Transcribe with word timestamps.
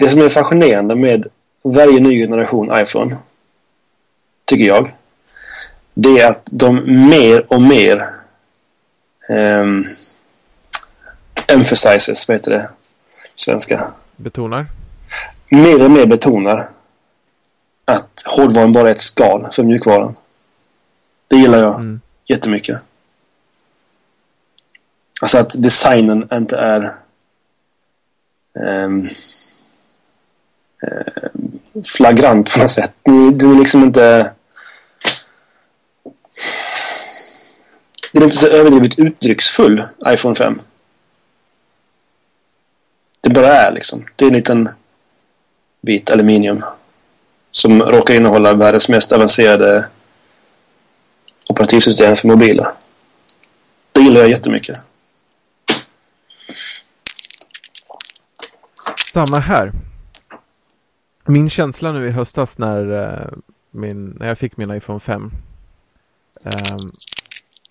Det 0.00 0.08
som 0.08 0.22
är 0.22 0.28
fascinerande 0.28 0.94
med 0.94 1.26
varje 1.62 2.00
ny 2.00 2.20
generation 2.20 2.82
iPhone, 2.82 3.16
tycker 4.44 4.64
jag, 4.64 4.94
det 5.94 6.20
är 6.20 6.28
att 6.28 6.48
de 6.50 6.82
mer 7.08 7.52
och 7.52 7.62
mer 7.62 8.04
um, 9.30 9.84
emphasizes, 11.46 12.28
vad 12.28 12.34
heter 12.34 12.50
det? 12.50 12.70
Svenska. 13.34 13.92
Betonar? 14.16 14.66
Mer 15.48 15.84
och 15.84 15.90
mer 15.90 16.06
betonar 16.06 16.68
att 17.84 18.22
hårdvaran 18.26 18.72
bara 18.72 18.88
är 18.88 18.92
ett 18.92 19.00
skal 19.00 19.48
för 19.52 19.62
mjukvaran. 19.62 20.16
Det 21.28 21.36
gillar 21.36 21.58
jag 21.58 21.74
mm. 21.74 22.00
jättemycket. 22.26 22.78
Alltså 25.20 25.38
att 25.38 25.62
designen 25.62 26.28
inte 26.32 26.56
är 26.56 26.92
um, 28.54 29.06
Eh, 30.82 31.30
flagrant 31.96 32.52
på 32.52 32.58
något 32.58 32.70
sätt. 32.70 32.94
Den 33.04 33.52
är 33.52 33.58
liksom 33.58 33.82
inte... 33.82 34.32
Den 38.12 38.22
är 38.22 38.24
inte 38.24 38.36
så 38.36 38.46
överdrivet 38.46 38.98
uttrycksfull, 38.98 39.82
iPhone 40.06 40.34
5. 40.34 40.60
Det 43.20 43.30
bara 43.30 43.54
är 43.54 43.72
liksom. 43.72 44.06
Det 44.16 44.24
är 44.24 44.28
en 44.28 44.34
liten 44.34 44.68
bit 45.80 46.10
aluminium 46.10 46.64
som 47.50 47.82
råkar 47.82 48.14
innehålla 48.14 48.54
världens 48.54 48.88
mest 48.88 49.12
avancerade 49.12 49.88
operativsystem 51.48 52.16
för 52.16 52.28
mobiler. 52.28 52.72
Det 53.92 54.00
gillar 54.00 54.20
jag 54.20 54.30
jättemycket. 54.30 54.80
Samma 59.12 59.38
här. 59.38 59.72
Min 61.26 61.50
känsla 61.50 61.92
nu 61.92 62.08
i 62.08 62.10
höstas 62.10 62.58
när, 62.58 62.90
uh, 62.92 63.38
min, 63.70 64.06
när 64.06 64.28
jag 64.28 64.38
fick 64.38 64.56
min 64.56 64.70
iPhone 64.70 65.00
5 65.00 65.22
um, 65.22 65.30
ehm, 66.44 66.88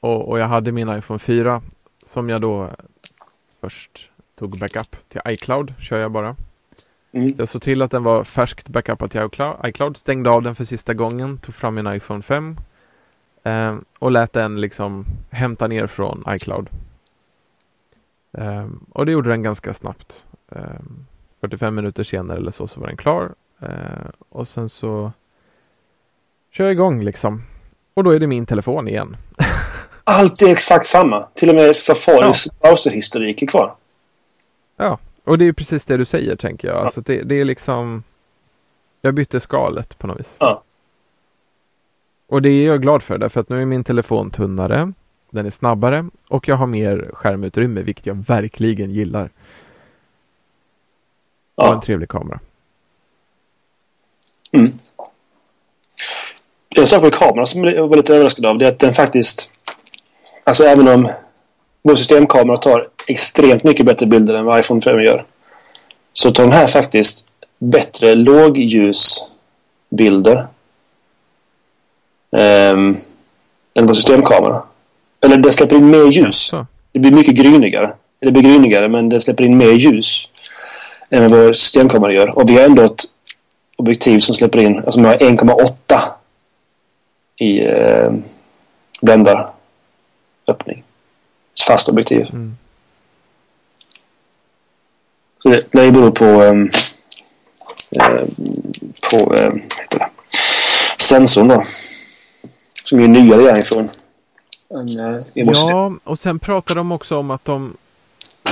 och, 0.01 0.29
och 0.29 0.39
jag 0.39 0.47
hade 0.47 0.71
min 0.71 0.97
iPhone 0.97 1.19
4 1.19 1.61
som 2.13 2.29
jag 2.29 2.41
då 2.41 2.69
först 3.61 4.09
tog 4.35 4.59
backup 4.59 4.95
till 5.09 5.21
iCloud, 5.27 5.73
kör 5.79 5.97
jag 5.97 6.11
bara. 6.11 6.35
Mm. 7.11 7.33
Jag 7.37 7.49
såg 7.49 7.61
till 7.61 7.81
att 7.81 7.91
den 7.91 8.03
var 8.03 8.23
färskt 8.23 8.67
backupad 8.67 9.11
till 9.11 9.29
iCloud, 9.63 9.97
stängde 9.97 10.29
av 10.29 10.41
den 10.41 10.55
för 10.55 10.63
sista 10.63 10.93
gången, 10.93 11.37
tog 11.37 11.55
fram 11.55 11.75
min 11.75 11.93
iPhone 11.93 12.21
5 12.21 12.57
eh, 13.43 13.77
och 13.99 14.11
lät 14.11 14.33
den 14.33 14.61
liksom 14.61 15.05
hämta 15.29 15.67
ner 15.67 15.87
från 15.87 16.23
iCloud. 16.27 16.69
Eh, 18.31 18.67
och 18.91 19.05
det 19.05 19.11
gjorde 19.11 19.29
den 19.29 19.43
ganska 19.43 19.73
snabbt. 19.73 20.25
Eh, 20.51 20.79
45 21.41 21.75
minuter 21.75 22.03
senare 22.03 22.37
eller 22.37 22.51
så, 22.51 22.67
så 22.67 22.79
var 22.79 22.87
den 22.87 22.97
klar. 22.97 23.33
Eh, 23.59 24.09
och 24.29 24.47
sen 24.47 24.69
så 24.69 25.11
kör 26.51 26.63
jag 26.63 26.73
igång 26.73 27.03
liksom. 27.03 27.43
Och 27.93 28.03
då 28.03 28.11
är 28.11 28.19
det 28.19 28.27
min 28.27 28.45
telefon 28.45 28.87
igen. 28.87 29.17
Allt 30.03 30.41
är 30.41 30.51
exakt 30.51 30.85
samma. 30.85 31.23
Till 31.23 31.49
och 31.49 31.55
med 31.55 31.75
Safaris 31.75 32.47
ja. 32.47 32.53
browserhistorik 32.61 33.41
är 33.41 33.47
kvar. 33.47 33.75
Ja, 34.77 34.97
och 35.23 35.37
det 35.37 35.45
är 35.45 35.53
precis 35.53 35.85
det 35.85 35.97
du 35.97 36.05
säger 36.05 36.35
tänker 36.35 36.67
jag. 36.67 36.77
Ja. 36.77 36.85
Alltså 36.85 37.01
det, 37.01 37.23
det 37.23 37.35
är 37.35 37.45
liksom 37.45 38.03
Jag 39.01 39.13
bytte 39.13 39.39
skalet 39.39 39.97
på 39.97 40.07
något 40.07 40.19
vis. 40.19 40.35
Ja. 40.37 40.63
Och 42.27 42.41
det 42.41 42.49
är 42.49 42.65
jag 42.65 42.81
glad 42.81 43.03
för 43.03 43.17
därför 43.17 43.39
att 43.39 43.49
nu 43.49 43.61
är 43.61 43.65
min 43.65 43.83
telefon 43.83 44.31
tunnare. 44.31 44.93
Den 45.29 45.45
är 45.45 45.49
snabbare 45.49 46.09
och 46.27 46.47
jag 46.47 46.55
har 46.55 46.67
mer 46.67 47.09
skärmutrymme 47.13 47.81
vilket 47.81 48.05
jag 48.05 48.15
verkligen 48.15 48.91
gillar. 48.91 49.29
Ja. 51.55 51.69
Och 51.69 51.75
en 51.75 51.81
trevlig 51.81 52.09
kamera. 52.09 52.39
Mm. 54.51 54.71
En 56.75 56.87
sak 56.87 57.03
med 57.03 57.13
kameran 57.13 57.47
som 57.47 57.63
jag 57.63 57.87
var 57.87 57.97
lite 57.97 58.15
överraskad 58.15 58.45
av 58.45 58.57
det 58.57 58.65
är 58.65 58.69
att 58.69 58.79
den 58.79 58.93
faktiskt 58.93 59.51
Alltså 60.49 60.63
även 60.63 60.87
om 60.87 61.09
vår 61.83 61.95
systemkamera 61.95 62.57
tar 62.57 62.87
extremt 63.07 63.63
mycket 63.63 63.85
bättre 63.85 64.05
bilder 64.05 64.33
än 64.33 64.45
vad 64.45 64.59
iPhone 64.59 64.81
5 64.81 64.99
gör. 64.99 65.25
Så 66.13 66.31
tar 66.31 66.43
den 66.43 66.51
här 66.51 66.67
faktiskt 66.67 67.27
bättre 67.59 68.15
lågljusbilder 68.15 70.47
um, 72.31 72.97
än 73.73 73.87
vår 73.87 73.93
systemkamera. 73.93 74.63
Eller 75.21 75.37
den 75.37 75.53
släpper 75.53 75.75
in 75.75 75.89
mer 75.89 76.11
ljus. 76.11 76.51
Det 76.91 76.99
blir 76.99 77.11
mycket 77.11 77.35
grynigare. 77.35 77.93
Det 78.19 78.31
blir 78.31 78.43
grynigare 78.43 78.89
men 78.89 79.09
den 79.09 79.21
släpper 79.21 79.43
in 79.43 79.57
mer 79.57 79.71
ljus 79.71 80.29
än 81.09 81.21
vad 81.21 81.31
vår 81.31 81.53
systemkamera 81.53 82.13
gör. 82.13 82.37
Och 82.37 82.49
vi 82.49 82.55
har 82.55 82.63
ändå 82.63 82.83
ett 82.83 83.03
objektiv 83.79 84.19
som 84.19 84.35
släpper 84.35 84.59
in, 84.59 84.79
alltså 84.79 84.99
med 84.99 85.21
1,8 85.21 85.99
i 87.37 87.65
eh, 87.65 88.11
bländaröppning 89.01 90.83
fast 91.67 91.89
objektiv. 91.89 92.29
Mm. 92.33 92.57
Så 95.43 95.49
det, 95.49 95.63
det 95.71 95.91
beror 95.91 96.11
på 96.11 96.25
um, 96.25 96.69
på 99.11 99.33
um, 99.33 99.61
heter 99.77 99.99
det, 99.99 100.09
sensorn 100.99 101.47
då. 101.47 101.63
Som 102.83 102.99
är 102.99 103.07
nyare 103.07 103.59
ifrån. 103.59 103.89
En, 104.69 104.99
uh, 104.99 105.23
ja, 105.33 105.93
och 106.03 106.19
sen 106.19 106.39
pratar 106.39 106.75
de 106.75 106.91
också 106.91 107.17
om 107.17 107.31
att 107.31 107.45
de 107.45 107.77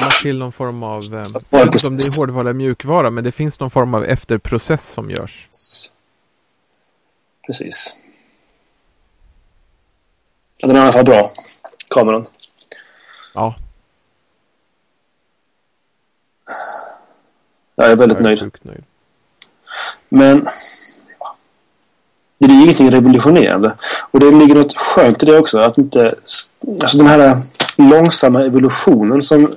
la 0.01 0.09
till 0.21 0.37
någon 0.37 0.51
form 0.51 0.83
av, 0.83 1.03
eh, 1.03 1.25
jag 1.49 1.65
vet 1.65 1.75
inte 1.75 1.87
om 1.87 1.97
det 1.97 2.03
är 2.03 2.19
hårdvara 2.19 2.53
mjukvara, 2.53 3.09
men 3.09 3.23
det 3.23 3.31
finns 3.31 3.59
någon 3.59 3.71
form 3.71 3.93
av 3.93 4.05
efterprocess 4.05 4.81
som 4.93 5.09
görs. 5.09 5.47
Precis. 7.47 7.95
Den 10.61 10.71
är 10.71 10.75
i 10.75 10.79
alla 10.79 10.91
fall 10.91 11.05
bra, 11.05 11.31
kameran. 11.89 12.25
Ja. 13.33 13.55
Jag 17.75 17.91
är 17.91 17.95
väldigt 17.95 18.17
jag 18.17 18.31
är 18.31 18.35
nöjd. 18.35 18.57
nöjd. 18.61 18.83
Men 20.09 20.47
det 22.39 22.45
är 22.45 22.49
ju 22.49 22.63
ingenting 22.63 22.91
revolutionerande. 22.91 23.75
Och 24.11 24.19
det 24.19 24.31
ligger 24.31 24.55
något 24.55 24.77
skönt 24.77 25.23
i 25.23 25.25
det 25.25 25.39
också. 25.39 25.59
Att 25.59 25.77
inte... 25.77 26.15
Alltså 26.81 26.97
den 26.97 27.07
här 27.07 27.41
långsamma 27.75 28.41
evolutionen 28.41 29.23
som 29.23 29.51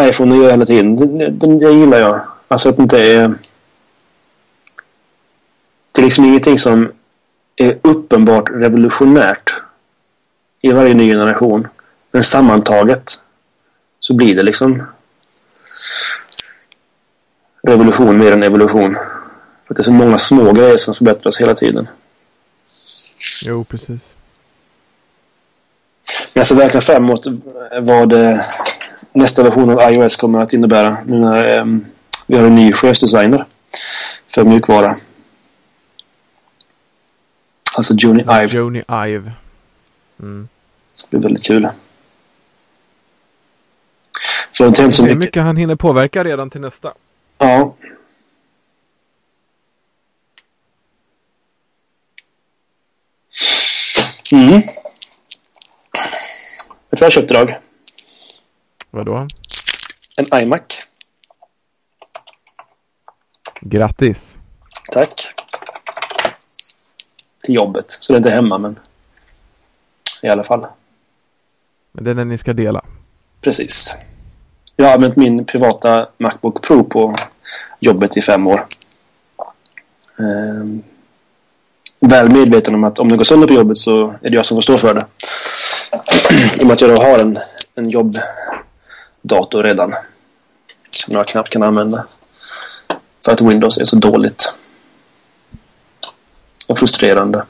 iPhone 0.00 0.36
gör 0.36 0.50
hela 0.50 0.66
tiden. 0.66 0.96
Den, 0.96 1.18
den, 1.38 1.58
den 1.58 1.80
gillar 1.80 2.00
jag. 2.00 2.20
Alltså 2.48 2.68
att 2.68 2.76
det 2.76 2.82
inte 2.82 2.98
är... 2.98 3.28
Det 5.94 6.00
är 6.00 6.02
liksom 6.02 6.24
ingenting 6.24 6.58
som 6.58 6.92
är 7.56 7.78
uppenbart 7.82 8.50
revolutionärt 8.50 9.54
i 10.60 10.72
varje 10.72 10.94
ny 10.94 11.08
generation. 11.10 11.68
Men 12.10 12.24
sammantaget 12.24 13.12
så 14.00 14.14
blir 14.14 14.34
det 14.34 14.42
liksom 14.42 14.82
revolution 17.62 18.18
mer 18.18 18.32
än 18.32 18.42
evolution. 18.42 18.96
För 19.66 19.74
det 19.74 19.80
är 19.80 19.82
så 19.82 19.92
många 19.92 20.18
små 20.18 20.52
grejer 20.52 20.76
som 20.76 20.94
förbättras 20.94 21.40
hela 21.40 21.54
tiden. 21.54 21.88
Jo, 23.46 23.64
precis. 23.64 23.88
Men 23.88 24.00
jag 26.40 26.46
ser 26.46 26.54
verkligen 26.54 26.82
fram 26.82 27.04
emot 27.04 27.26
vad 27.80 28.12
eh, 28.12 28.40
nästa 29.14 29.42
version 29.42 29.70
av 29.70 29.92
iOS 29.92 30.16
kommer 30.16 30.40
att 30.40 30.52
innebära. 30.52 30.98
Nu 31.06 31.18
när 31.18 31.58
um, 31.58 31.86
vi 32.26 32.36
har 32.36 32.44
en 32.44 32.54
ny 32.54 32.72
chefsdesigner 32.72 33.46
för 34.28 34.44
mjukvara. 34.44 34.96
Alltså 37.76 37.94
Joni 37.94 38.22
Ive. 38.22 38.46
Joni 38.46 38.78
Ive. 38.78 39.32
Mm. 40.20 40.48
Så 40.94 41.06
det 41.10 41.16
blir 41.16 41.28
väldigt 41.28 41.46
kul. 41.46 41.68
För 44.56 44.66
inte 44.66 44.92
så 44.92 45.02
mycket. 45.02 45.18
mycket 45.18 45.42
han 45.42 45.56
hinner 45.56 45.76
påverka 45.76 46.24
redan 46.24 46.50
till 46.50 46.60
nästa. 46.60 46.92
Ja. 47.38 47.74
Mm. 54.32 54.52
Vet 54.52 54.62
du 56.90 56.96
vad 57.00 57.02
jag 57.02 57.12
köpte 57.12 57.34
idag? 57.34 57.58
Vadå? 58.94 59.26
En 60.16 60.42
iMac. 60.42 60.62
Grattis. 63.60 64.16
Tack. 64.92 65.34
Till 67.44 67.54
jobbet. 67.54 67.84
Så 67.88 68.12
det 68.12 68.16
är 68.16 68.18
inte 68.18 68.30
hemma 68.30 68.58
men 68.58 68.78
i 70.22 70.28
alla 70.28 70.44
fall. 70.44 70.66
Men 71.92 72.04
det 72.04 72.10
är 72.10 72.14
den 72.14 72.28
ni 72.28 72.38
ska 72.38 72.52
dela? 72.52 72.84
Precis. 73.40 73.96
Jag 74.76 74.86
har 74.86 74.94
använt 74.94 75.16
min 75.16 75.44
privata 75.44 76.08
Macbook 76.18 76.62
Pro 76.62 76.84
på 76.84 77.14
jobbet 77.80 78.16
i 78.16 78.22
fem 78.22 78.46
år. 78.46 78.66
Ehm, 80.18 80.82
väl 82.00 82.32
medveten 82.32 82.74
om 82.74 82.84
att 82.84 82.98
om 82.98 83.08
det 83.08 83.16
går 83.16 83.24
sönder 83.24 83.46
på 83.46 83.54
jobbet 83.54 83.78
så 83.78 84.14
är 84.22 84.30
det 84.30 84.36
jag 84.36 84.46
som 84.46 84.56
får 84.56 84.62
stå 84.62 84.74
för 84.74 84.94
det. 84.94 85.06
I 86.60 86.62
och 86.62 86.66
med 86.66 86.72
att 86.72 86.80
jag 86.80 86.96
då 86.96 87.02
har 87.02 87.18
en, 87.18 87.38
en 87.74 87.90
dator 89.24 89.62
redan. 89.62 89.94
Som 90.90 91.14
jag 91.14 91.26
knappt 91.26 91.50
kan 91.50 91.62
använda. 91.62 92.06
För 93.24 93.32
att 93.32 93.40
Windows 93.40 93.78
är 93.78 93.84
så 93.84 93.96
dåligt. 93.96 94.54
Och 96.68 96.78
frustrerande. 96.78 97.44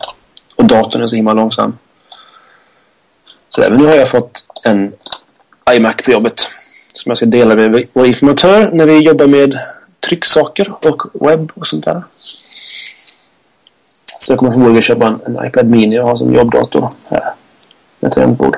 Och 0.57 0.65
datorn 0.65 1.03
är 1.03 1.07
så 1.07 1.17
himla 1.17 1.33
långsam. 1.33 1.79
Så 3.49 3.63
även 3.63 3.79
nu 3.79 3.87
har 3.87 3.95
jag 3.95 4.09
fått 4.09 4.47
en 4.65 4.93
iMac 5.71 5.97
på 6.05 6.11
jobbet. 6.11 6.41
Som 6.93 7.11
jag 7.11 7.17
ska 7.17 7.27
dela 7.27 7.55
med 7.55 7.87
vår 7.93 8.07
informatör 8.07 8.71
när 8.73 8.87
vi 8.87 8.99
jobbar 8.99 9.27
med 9.27 9.59
trycksaker 10.01 10.73
och 10.83 11.03
webb 11.29 11.53
och 11.55 11.67
sånt 11.67 11.85
där. 11.85 12.03
Så 14.19 14.33
jag 14.33 14.39
kommer 14.39 14.53
förmodligen 14.53 14.83
köpa 14.83 15.07
en, 15.07 15.21
en 15.27 15.47
iPad 15.47 15.67
Mini 15.67 15.99
och 15.99 16.05
ha 16.05 16.17
som 16.17 16.35
jobbdator 16.35 16.91
här. 17.11 17.33
Med 18.01 18.13
tangentbord. 18.13 18.57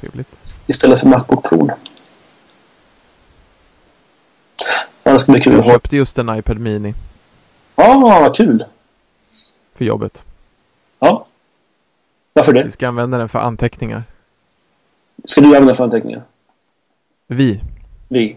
Trevligt. 0.00 0.58
Istället 0.66 1.00
för 1.00 1.08
Macbook 1.08 1.48
Pro. 1.48 1.70
Ja, 5.02 5.12
det 5.12 5.18
ska 5.18 5.32
bli 5.32 5.40
kul. 5.40 5.52
Jag 5.52 5.64
köpte 5.64 5.96
just 5.96 6.18
en 6.18 6.38
iPad 6.38 6.58
Mini. 6.58 6.94
Ja, 7.76 7.96
ah, 7.96 8.20
vad 8.20 8.36
kul. 8.36 8.64
För 9.74 9.84
jobbet. 9.84 10.24
Ja. 10.98 11.26
Varför 12.32 12.52
det? 12.52 12.64
Vi 12.64 12.72
ska 12.72 12.88
använda 12.88 13.18
den 13.18 13.28
för 13.28 13.38
anteckningar. 13.38 14.02
Ska 15.24 15.40
du 15.40 15.46
använda 15.46 15.74
för 15.74 15.84
anteckningar? 15.84 16.22
Vi. 17.26 17.60
Vi. 18.08 18.36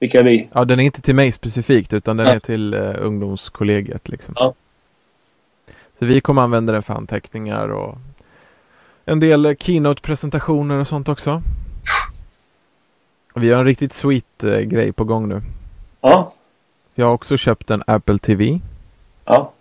Vilka 0.00 0.20
är 0.20 0.24
vi? 0.24 0.50
Ja, 0.52 0.64
den 0.64 0.80
är 0.80 0.84
inte 0.84 1.02
till 1.02 1.14
mig 1.14 1.32
specifikt 1.32 1.92
utan 1.92 2.16
den 2.16 2.26
ja. 2.26 2.32
är 2.32 2.40
till 2.40 2.74
uh, 2.74 3.06
ungdomskollegiet 3.06 4.08
liksom. 4.08 4.34
Ja. 4.38 4.54
Så 5.98 6.04
vi 6.04 6.20
kommer 6.20 6.42
använda 6.42 6.72
den 6.72 6.82
för 6.82 6.94
anteckningar 6.94 7.68
och 7.68 7.98
en 9.04 9.20
del 9.20 9.56
keynote-presentationer 9.56 10.78
och 10.78 10.86
sånt 10.86 11.08
också. 11.08 11.42
Vi 13.34 13.50
har 13.52 13.58
en 13.58 13.64
riktigt 13.64 13.92
sweet 13.92 14.44
uh, 14.44 14.60
grej 14.60 14.92
på 14.92 15.04
gång 15.04 15.28
nu. 15.28 15.42
Ja. 16.00 16.30
Jag 16.94 17.06
har 17.06 17.14
också 17.14 17.36
köpt 17.36 17.70
en 17.70 17.82
Apple 17.86 18.18
TV. 18.18 18.60
Ja. 19.24 19.52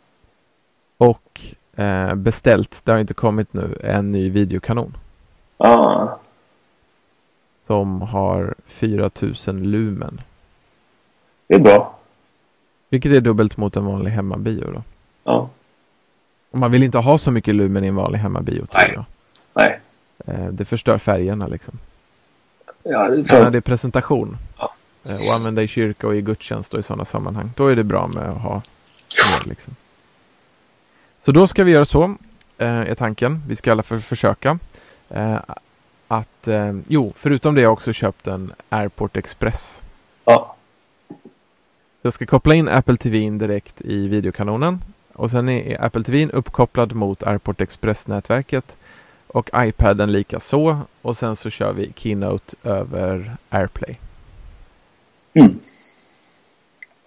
Och 0.97 1.41
eh, 1.75 2.15
beställt, 2.15 2.81
det 2.83 2.91
har 2.91 2.99
inte 2.99 3.13
kommit 3.13 3.53
nu, 3.53 3.79
en 3.83 4.11
ny 4.11 4.29
videokanon. 4.29 4.97
Ja. 5.57 6.19
Som 7.67 8.01
har 8.01 8.55
4000 8.67 9.63
lumen. 9.71 10.21
Det 11.47 11.55
är 11.55 11.59
bra. 11.59 11.95
Vilket 12.89 13.11
är 13.11 13.21
dubbelt 13.21 13.57
mot 13.57 13.75
en 13.75 13.85
vanlig 13.85 14.11
hemmabio 14.11 14.71
då. 14.71 14.83
Ja. 15.23 15.49
Och 16.51 16.59
man 16.59 16.71
vill 16.71 16.83
inte 16.83 16.97
ha 16.97 17.17
så 17.17 17.31
mycket 17.31 17.55
lumen 17.55 17.83
i 17.83 17.87
en 17.87 17.95
vanlig 17.95 18.19
hemmabio. 18.19 18.65
Nej. 18.73 18.91
Jag. 18.95 19.05
Nej. 19.53 19.79
Eh, 20.27 20.47
det 20.47 20.65
förstör 20.65 20.97
färgerna 20.97 21.47
liksom. 21.47 21.79
Ja, 22.83 23.09
det. 23.09 23.33
När 23.33 23.51
det 23.51 23.57
är 23.57 23.61
presentation. 23.61 24.37
Ja. 24.57 24.73
Eh, 25.03 25.13
och 25.13 25.35
använda 25.39 25.63
i 25.63 25.67
kyrka 25.67 26.07
och 26.07 26.15
i 26.15 26.21
gudstjänst 26.21 26.73
och 26.73 26.79
i 26.79 26.83
sådana 26.83 27.05
sammanhang. 27.05 27.51
Då 27.55 27.67
är 27.67 27.75
det 27.75 27.83
bra 27.83 28.09
med 28.15 28.23
att 28.23 28.41
ha 28.41 28.53
mer, 28.53 29.49
liksom. 29.49 29.75
Så 31.25 31.31
då 31.31 31.47
ska 31.47 31.63
vi 31.63 31.71
göra 31.71 31.85
så, 31.85 32.03
eh, 32.57 32.67
är 32.67 32.95
tanken. 32.95 33.43
Vi 33.47 33.55
ska 33.55 33.71
alla 33.71 33.83
för 33.83 33.99
försöka. 33.99 34.59
Att, 36.07 36.47
jo, 36.87 37.11
förutom 37.15 37.55
det 37.55 37.61
har 37.61 37.63
jag 37.63 37.73
också 37.73 37.93
köpt 37.93 38.27
en 38.27 38.53
Airport 38.69 39.17
Express. 39.17 39.81
Ja. 40.25 40.55
Jag 42.01 42.13
ska 42.13 42.25
koppla 42.25 42.55
in 42.55 42.67
Apple 42.67 42.97
TV 42.97 43.29
direkt 43.29 43.81
i 43.81 44.07
videokanonen. 44.07 44.83
Och 45.13 45.29
sen 45.29 45.49
är 45.49 45.83
Apple 45.83 46.03
TV 46.03 46.31
uppkopplad 46.33 46.93
mot 46.93 47.23
Airport 47.23 47.61
Express-nätverket. 47.61 48.75
Och 49.33 49.49
iPaden 49.53 50.11
lika 50.11 50.39
så. 50.39 50.79
Och 51.01 51.17
sen 51.17 51.35
så 51.35 51.49
kör 51.49 51.73
vi 51.73 51.93
Keynote 51.95 52.55
över 52.63 53.37
AirPlay. 53.49 53.99
Mm. 55.33 55.59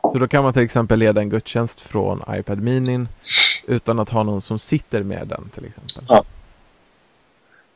Så 0.01 0.19
då 0.19 0.29
kan 0.29 0.43
man 0.43 0.53
till 0.53 0.63
exempel 0.63 0.99
leda 0.99 1.21
en 1.21 1.29
gudstjänst 1.29 1.81
från 1.81 2.23
iPad 2.29 2.61
Mini 2.61 3.07
utan 3.67 3.99
att 3.99 4.09
ha 4.09 4.23
någon 4.23 4.43
som 4.43 4.59
sitter 4.59 5.03
med 5.03 5.29
den 5.29 5.49
till 5.55 5.65
exempel. 5.65 6.05
Ja. 6.09 6.25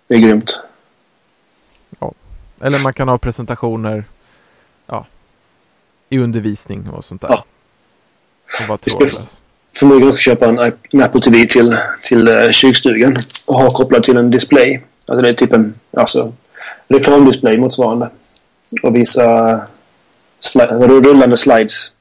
Det 0.07 0.15
är 0.15 0.19
grymt. 0.19 0.63
Ja. 1.99 2.13
Eller 2.61 2.83
man 2.83 2.93
kan 2.93 3.09
ha 3.09 3.19
presentationer 3.19 4.05
ja, 4.87 5.07
i 6.09 6.19
undervisning 6.19 6.91
och 6.91 7.05
sånt 7.05 7.21
där. 7.21 7.29
Ja. 7.29 7.45
Och 8.63 8.69
vara 8.69 8.79
trådlös. 8.79 9.40
Förmodligen 9.81 10.13
också 10.13 10.23
köpa 10.23 10.49
en, 10.49 10.59
en 10.59 11.03
Apple 11.03 11.21
TV 11.21 11.47
till, 11.47 11.77
till 12.03 12.29
uh, 12.29 12.51
kyrkstugan 12.51 13.17
och 13.47 13.55
ha 13.55 13.71
kopplad 13.71 14.03
till 14.03 14.17
en 14.17 14.31
display. 14.31 14.81
Alltså 15.09 15.23
det 15.23 15.29
är 15.29 15.33
typ 15.33 15.53
en 15.53 15.75
alltså, 15.97 16.33
reklamdisplay 16.89 17.59
motsvarande. 17.59 18.11
Och 18.83 18.97
visa 18.97 19.61
sli 20.41 20.63
rullande 20.63 21.37
slides 21.37 21.93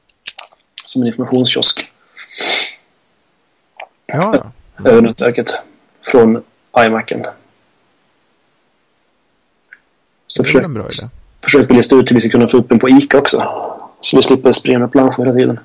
som 0.84 1.02
en 1.02 1.08
informationskiosk. 1.08 1.92
Ja. 4.06 4.52
Över 4.84 5.00
nätverket. 5.00 5.62
Från 6.02 6.42
iMacen. 6.78 7.26
Så 10.26 10.44
försök, 10.44 10.66
bra 10.66 10.82
idé. 10.82 11.10
försöker 11.44 11.74
lista 11.74 11.96
ut 11.96 12.10
hur 12.10 12.14
vi 12.14 12.20
ska 12.20 12.30
kunna 12.30 12.48
få 12.48 12.56
upp 12.56 12.68
den 12.68 12.78
på 12.78 12.88
ICA 12.88 13.18
också. 13.18 13.42
Så 14.00 14.16
vi 14.16 14.22
slipper 14.22 14.52
springa 14.52 14.78
med 14.78 14.92
planscher 14.92 15.18
hela 15.18 15.32
tiden. 15.32 15.60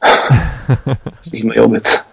Så 1.20 1.36
himla 1.36 1.54
jobbigt. 1.54 2.04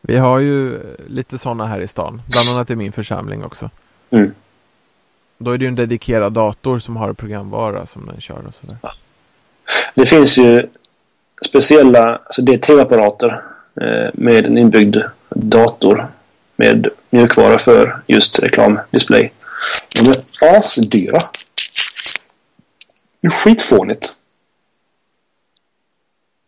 Vi 0.00 0.16
har 0.16 0.38
ju 0.38 0.80
lite 1.06 1.38
sådana 1.38 1.66
här 1.66 1.80
i 1.80 1.88
stan. 1.88 2.22
Bland 2.32 2.48
annat 2.48 2.70
i 2.70 2.76
min 2.76 2.92
församling 2.92 3.44
också. 3.44 3.70
Mm. 4.10 4.34
Då 5.38 5.50
är 5.50 5.58
det 5.58 5.64
ju 5.64 5.68
en 5.68 5.74
dedikerad 5.74 6.32
dator 6.32 6.78
som 6.78 6.96
har 6.96 7.12
programvara 7.12 7.86
som 7.86 8.06
den 8.06 8.20
kör 8.20 8.46
och 8.46 8.54
sådär. 8.60 8.78
Ja. 8.82 8.92
Det 9.94 10.06
finns 10.06 10.38
ju 10.38 10.68
speciella, 11.46 12.16
alltså 12.16 12.42
det 12.42 12.54
är 12.54 12.58
tv-apparater 12.58 13.42
eh, 13.80 14.10
med 14.14 14.46
en 14.46 14.58
inbyggd 14.58 14.96
dator 15.30 16.08
med 16.56 16.88
mjukvara 17.10 17.58
för 17.58 18.00
just 18.06 18.38
reklamdisplay. 18.38 19.32
De 19.94 20.10
är 20.10 20.56
asdyra. 20.56 21.18
Det 23.20 23.26
är 23.26 23.30
skitfånigt. 23.30 24.14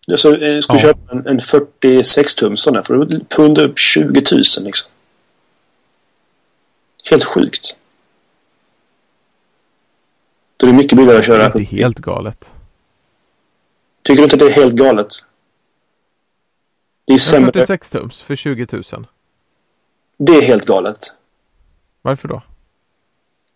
Så 0.06 0.12
jag 0.12 0.64
skulle 0.64 0.78
ja. 0.78 0.78
köpa 0.78 1.12
en, 1.12 1.26
en 1.26 1.40
46 1.40 2.34
tum 2.34 2.56
sån 2.56 2.74
här 2.74 2.82
för 2.82 2.94
att 2.94 3.28
punda 3.28 3.62
upp 3.62 3.78
20 3.78 4.04
000 4.04 4.42
liksom. 4.60 4.92
Helt 7.10 7.24
sjukt. 7.24 7.76
Då 10.56 10.66
är 10.66 10.70
det 10.70 10.76
mycket 10.76 10.98
billigare 10.98 11.18
att 11.18 11.24
köra. 11.24 11.48
Det 11.48 11.58
är 11.58 11.60
inte 11.60 11.76
helt 11.76 11.98
galet. 11.98 12.44
Tycker 14.02 14.16
du 14.16 14.24
inte 14.24 14.36
det 14.36 14.44
är 14.44 14.50
helt 14.50 14.74
galet? 14.74 15.12
Det 17.04 17.14
är 17.14 17.18
sämre. 17.18 17.52
46 17.52 17.90
tums 17.90 18.22
för 18.22 18.36
20 18.36 18.66
000. 18.72 19.06
Det 20.16 20.32
är 20.32 20.42
helt 20.42 20.66
galet. 20.66 20.98
Varför 22.02 22.28
då? 22.28 22.42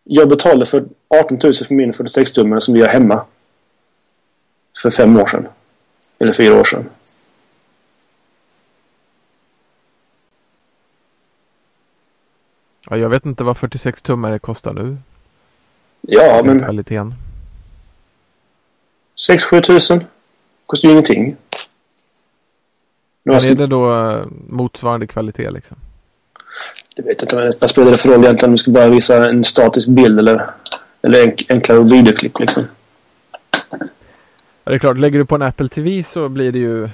Jag 0.04 0.28
betalade 0.28 0.66
för 0.66 0.84
18 1.08 1.38
000 1.42 1.54
för 1.54 1.74
min 1.74 1.92
46 1.92 2.32
tummare 2.32 2.60
som 2.60 2.74
vi 2.74 2.80
har 2.80 2.88
hemma. 2.88 3.26
För 4.82 4.90
fem 4.90 5.16
år 5.16 5.26
sedan. 5.26 5.48
Eller 6.18 6.32
fyra 6.32 6.60
år 6.60 6.64
sedan. 6.64 6.88
Ja, 12.90 12.96
jag 12.96 13.08
vet 13.08 13.26
inte 13.26 13.44
vad 13.44 13.56
46 13.56 14.02
tummare 14.02 14.38
kostar 14.38 14.72
nu. 14.72 14.96
Ja, 16.00 16.42
men... 16.44 16.64
Kvaliteten. 16.64 17.14
6-7 19.28 19.60
tusen. 19.60 20.04
Kostar 20.66 20.88
ju 20.88 20.92
ingenting. 20.92 21.36
Men 23.22 23.34
är 23.36 23.54
det 23.54 23.66
då 23.66 24.00
eh, 24.00 24.26
motsvarande 24.48 25.06
kvalitet 25.06 25.50
liksom? 25.50 25.76
Det 26.96 27.02
vet 27.02 27.22
jag 27.22 27.42
inte 27.44 27.58
vad 27.60 27.70
spelar 27.70 27.90
det 27.90 27.98
för 27.98 28.08
roll 28.08 28.24
egentligen 28.24 28.50
om 28.50 28.54
du 28.54 28.58
ska 28.58 28.70
bara 28.70 28.88
visa 28.88 29.30
en 29.30 29.44
statisk 29.44 29.88
bild 29.88 30.18
eller, 30.18 30.50
eller 31.02 31.22
enk 31.22 31.46
enklare 31.48 31.82
videoklipp 31.82 32.40
liksom. 32.40 32.64
Ja, 34.64 34.70
det 34.70 34.76
är 34.76 34.78
klart, 34.78 34.96
lägger 34.96 35.18
du 35.18 35.24
på 35.24 35.34
en 35.34 35.42
Apple 35.42 35.68
TV 35.68 36.04
så 36.12 36.28
blir 36.28 36.52
det 36.52 36.58
ju 36.58 36.88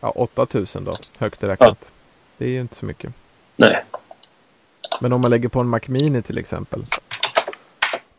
ja, 0.00 0.10
8000 0.10 0.84
då, 0.84 0.90
högt 1.18 1.42
räknat. 1.42 1.78
Ja. 1.80 1.88
Det 2.38 2.44
är 2.44 2.48
ju 2.48 2.60
inte 2.60 2.76
så 2.76 2.86
mycket. 2.86 3.12
Nej. 3.56 3.84
Men 5.00 5.12
om 5.12 5.20
man 5.20 5.30
lägger 5.30 5.48
på 5.48 5.60
en 5.60 5.68
Mac 5.68 5.80
Mini 5.86 6.22
till 6.22 6.38
exempel. 6.38 6.84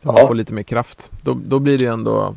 Ja. 0.02 0.12
Och 0.12 0.28
får 0.28 0.36
lite 0.36 0.54
mer 0.54 0.64
kraft. 0.64 1.10
Då, 1.22 1.34
då 1.34 1.60
blir 1.60 1.78
det 1.78 1.88
ändå 1.88 2.36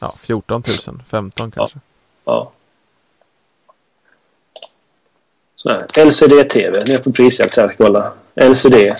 ja, 0.00 0.14
14 0.26 0.62
000, 0.86 1.02
15 1.10 1.50
kanske. 1.50 1.78
Ja. 2.24 2.52
LCD-TV, 5.96 6.72
ner 6.88 7.02
på 7.02 7.12
prisjakt 7.12 7.56
här, 7.56 7.74
kolla. 7.78 8.12
LCD. 8.34 8.92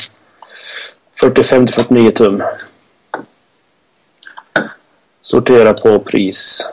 45 1.20 1.68
49 1.68 2.11
tum. 2.11 2.42
Sortera 5.23 5.75
på 5.75 5.99
pris. 5.99 6.69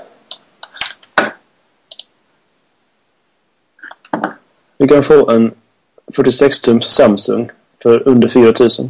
Vi 4.77 4.87
kan 4.87 5.03
få 5.03 5.29
en 5.31 5.53
46 6.15 6.61
tums 6.61 6.85
Samsung 6.85 7.49
för 7.83 8.07
under 8.07 8.27
4 8.27 8.53
000. 8.59 8.89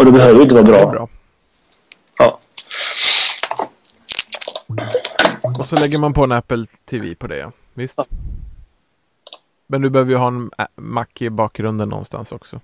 Och 0.00 0.06
det 0.06 0.12
behöver 0.12 0.42
inte 0.42 0.54
vara 0.54 0.64
bra. 0.64 0.90
bra. 0.90 1.08
Ja. 2.18 2.40
Och 5.42 5.64
så 5.64 5.76
lägger 5.76 6.00
man 6.00 6.14
på 6.14 6.24
en 6.24 6.32
Apple 6.32 6.66
TV 6.90 7.14
på 7.14 7.26
det, 7.26 7.36
ja. 7.36 7.52
Visst. 7.74 7.94
Ja. 7.96 8.06
Men 9.70 9.80
du 9.80 9.90
behöver 9.90 10.10
ju 10.10 10.16
ha 10.16 10.28
en 10.28 10.50
Mac 10.76 11.06
i 11.18 11.30
bakgrunden 11.30 11.88
någonstans 11.88 12.32
också. 12.32 12.60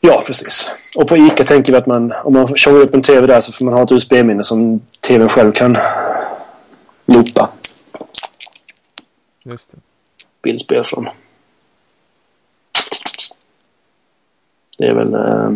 Ja, 0.00 0.22
precis. 0.26 0.70
Och 0.96 1.08
på 1.08 1.16
ICA 1.16 1.44
tänker 1.44 1.72
vi 1.72 1.78
att 1.78 1.86
man, 1.86 2.12
om 2.24 2.32
man 2.32 2.56
kör 2.56 2.80
upp 2.80 2.94
en 2.94 3.02
TV 3.02 3.26
där 3.26 3.40
så 3.40 3.52
får 3.52 3.64
man 3.64 3.74
ha 3.74 3.82
ett 3.82 3.92
USB-minne 3.92 4.42
som 4.42 4.80
TVn 5.00 5.28
själv 5.28 5.52
kan 5.52 5.76
loopa 7.06 7.50
Just 9.46 9.70
det. 9.70 9.78
bildspel 10.42 10.84
från. 10.84 11.08
Det 14.78 14.86
är 14.86 14.94
väl... 14.94 15.14
Eh, 15.14 15.50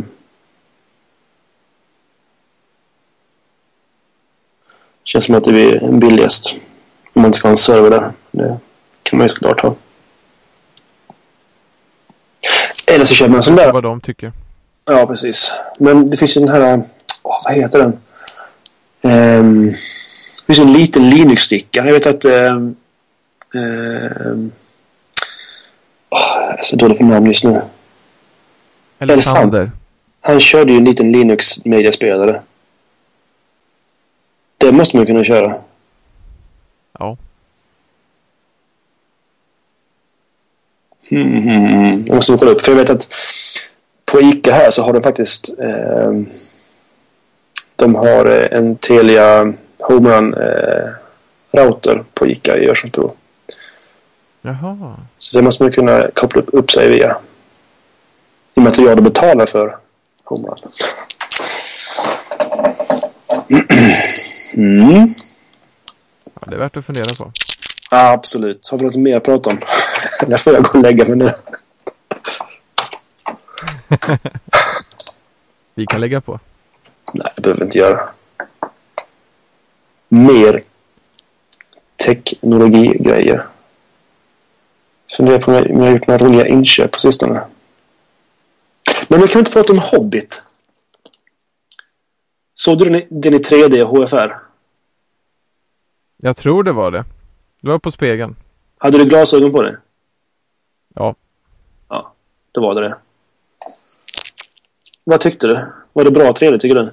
känns 5.04 5.24
som 5.24 5.34
att 5.34 5.44
det 5.44 5.50
är 5.50 5.92
billigast. 5.92 6.56
Om 7.12 7.22
man 7.22 7.26
inte 7.26 7.38
ska 7.38 7.48
ha 7.48 7.50
en 7.50 7.56
server 7.56 7.90
där. 7.90 8.12
Det 8.30 8.58
kan 9.10 9.18
man 9.18 9.24
ju 9.24 9.28
såklart 9.28 9.60
ha. 9.60 9.74
Eller 12.88 13.04
så 13.04 13.14
köper 13.14 13.32
man 13.32 13.42
sån 13.42 13.56
där. 13.56 13.72
Vad 13.72 13.82
de 13.82 14.00
tycker. 14.00 14.32
Ja, 14.84 15.06
precis. 15.06 15.52
Men 15.78 16.10
det 16.10 16.16
finns 16.16 16.36
ju 16.36 16.40
den 16.40 16.48
här... 16.48 16.82
Åh, 17.22 17.40
vad 17.44 17.54
heter 17.54 17.78
den? 17.78 17.98
Um, 19.12 19.66
det 20.46 20.54
finns 20.54 20.58
en 20.58 20.72
liten 20.72 21.10
Linux-sticka. 21.10 21.86
Jag 21.86 21.92
vet 21.92 22.06
att... 22.06 22.24
Um, 22.24 22.76
um, 23.54 24.52
åh, 26.10 26.36
jag 26.40 26.58
är 26.58 26.62
så 26.62 26.76
dålig 26.76 26.98
på 26.98 27.04
namn 27.04 27.26
just 27.26 27.44
nu. 27.44 27.62
Sander. 29.20 29.70
Han 30.20 30.40
körde 30.40 30.72
ju 30.72 30.78
en 30.78 30.84
liten 30.84 31.12
Linux-mediaspelare. 31.12 32.42
Det 34.58 34.72
måste 34.72 34.96
man 34.96 35.06
kunna 35.06 35.24
köra. 35.24 35.54
Ja. 36.98 37.16
Mm, 41.10 41.36
mm, 41.36 41.66
mm. 41.66 42.04
Jag 42.06 42.14
måste 42.14 42.36
kolla 42.36 42.50
upp. 42.50 42.60
För 42.60 42.72
jag 42.72 42.78
vet 42.78 42.90
att 42.90 43.14
på 44.04 44.20
ICA 44.20 44.52
här 44.52 44.70
så 44.70 44.82
har 44.82 44.92
de 44.92 45.02
faktiskt... 45.02 45.48
Eh, 45.58 46.12
de 47.76 47.94
har 47.94 48.26
eh, 48.26 48.58
en 48.58 48.76
Telia 48.76 49.52
Homerun 49.78 50.34
eh, 50.34 50.88
router 51.50 52.04
på 52.14 52.26
ICA 52.26 52.58
i 52.58 52.68
Örsundsbro. 52.68 53.12
Jaha. 54.42 54.96
Så 55.18 55.36
det 55.36 55.42
måste 55.42 55.62
man 55.62 55.72
kunna 55.72 56.10
koppla 56.14 56.42
upp, 56.42 56.48
upp 56.52 56.70
sig 56.70 56.88
via. 56.88 57.16
I 58.54 58.58
och 58.58 58.62
med 58.62 58.70
att 58.70 58.78
jag 58.78 58.96
då 58.96 59.02
betalar 59.02 59.46
för 59.46 59.76
Homerun. 60.24 60.58
Mm. 64.54 65.08
Ja, 66.34 66.42
det 66.46 66.54
är 66.54 66.58
värt 66.58 66.76
att 66.76 66.86
fundera 66.86 67.04
på. 67.18 67.32
Absolut. 67.90 68.68
Har 68.68 68.78
vi 68.78 68.84
något 68.84 68.96
mer 68.96 69.16
att 69.16 69.24
prata 69.24 69.50
om? 69.50 69.58
Eller 70.26 70.36
får 70.36 70.52
jag 70.52 70.64
gå 70.64 70.78
och 70.78 70.82
lägga 70.84 71.04
mig 71.04 71.16
nu? 71.16 71.30
Vi 75.74 75.86
kan 75.86 76.00
lägga 76.00 76.20
på. 76.20 76.40
Nej, 77.14 77.32
det 77.36 77.42
behöver 77.42 77.60
vi 77.60 77.64
inte 77.64 77.78
göra. 77.78 78.08
Mer 80.08 80.62
teknologigrejer. 82.06 83.46
Funderar 85.16 85.38
på 85.38 85.52
om 85.52 85.80
jag 85.80 85.86
har 85.86 85.90
gjort 85.90 86.06
några 86.06 86.26
roliga 86.26 86.46
inköp 86.46 86.92
på 86.92 86.98
sistone. 86.98 87.44
Men 89.08 89.20
vi 89.20 89.28
kan 89.28 89.38
inte 89.38 89.52
prata 89.52 89.72
om 89.72 89.78
Hobbit. 89.78 90.42
Såg 92.54 92.78
du 92.78 92.84
den 92.84 92.94
i, 92.94 93.06
den 93.10 93.34
i 93.34 93.38
3D 93.38 93.84
HFR? 93.84 94.36
Jag 96.16 96.36
tror 96.36 96.62
det 96.62 96.72
var 96.72 96.90
det. 96.90 97.04
Det 97.60 97.68
var 97.68 97.78
på 97.78 97.90
spegeln. 97.90 98.36
Hade 98.78 98.98
du 98.98 99.04
glasögon 99.04 99.52
på 99.52 99.62
dig? 99.62 99.76
Ja. 100.96 101.14
Ja, 101.88 102.12
då 102.52 102.60
var 102.60 102.74
det 102.74 102.80
det. 102.88 102.96
Vad 105.04 105.20
tyckte 105.20 105.46
du? 105.46 105.58
Var 105.92 106.04
det 106.04 106.10
bra 106.10 106.32
3D 106.32 106.58
tycker 106.58 106.74
du? 106.74 106.90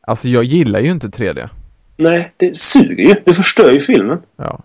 Alltså 0.00 0.28
jag 0.28 0.44
gillar 0.44 0.80
ju 0.80 0.90
inte 0.90 1.08
3D. 1.08 1.48
Nej, 1.96 2.32
det 2.36 2.56
suger 2.56 3.04
ju. 3.04 3.14
Det 3.24 3.34
förstör 3.34 3.72
ju 3.72 3.80
filmen. 3.80 4.22
Ja. 4.36 4.60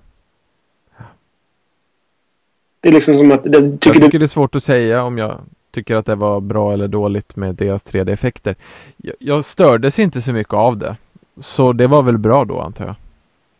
Det 2.79 2.89
är 2.89 2.93
liksom 2.93 3.15
som 3.15 3.31
att... 3.31 3.45
Jag 3.45 3.55
Jag 3.55 3.61
tycker 3.81 3.93
tycker 3.93 4.11
det, 4.11 4.17
det 4.17 4.25
är 4.25 4.27
svårt 4.27 4.55
att 4.55 4.63
säga 4.63 5.03
om 5.03 5.17
jag 5.17 5.39
tycker 5.71 5.95
att 5.95 6.05
det 6.05 6.15
var 6.15 6.39
bra 6.39 6.73
eller 6.73 6.87
dåligt 6.87 7.35
med 7.35 7.55
deras 7.55 7.83
3D-effekter. 7.83 8.55
Jag, 8.97 9.15
jag 9.19 9.45
stördes 9.45 9.99
inte 9.99 10.21
så 10.21 10.31
mycket 10.33 10.53
av 10.53 10.77
det. 10.77 10.95
Så 11.41 11.73
det 11.73 11.87
var 11.87 12.03
väl 12.03 12.17
bra 12.17 12.45
då 12.45 12.61
antar 12.61 12.85
jag. 12.85 12.95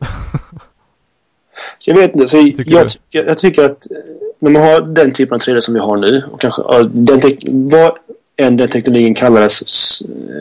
jag 1.86 1.96
vet 1.96 2.14
inte. 2.14 2.28
Så 2.28 2.38
Tycker 2.38 2.72
jag, 2.72 2.90
tycker, 2.90 3.26
jag 3.26 3.38
tycker 3.38 3.64
att 3.64 3.92
eh, 3.92 3.98
när 4.40 4.52
man 4.52 4.62
har 4.62 4.82
den 4.82 5.14
typen 5.14 5.36
av 5.36 5.40
3D 5.40 5.60
som 5.60 5.74
vi 5.74 5.80
har 5.80 5.98
nu 5.98 6.24
och 6.32 6.42
kanske 6.42 6.62
den 6.84 7.22
vad 7.48 7.98
än 8.38 8.58
den 8.58 8.70
teknologin 8.70 9.16
kallades 9.16 9.64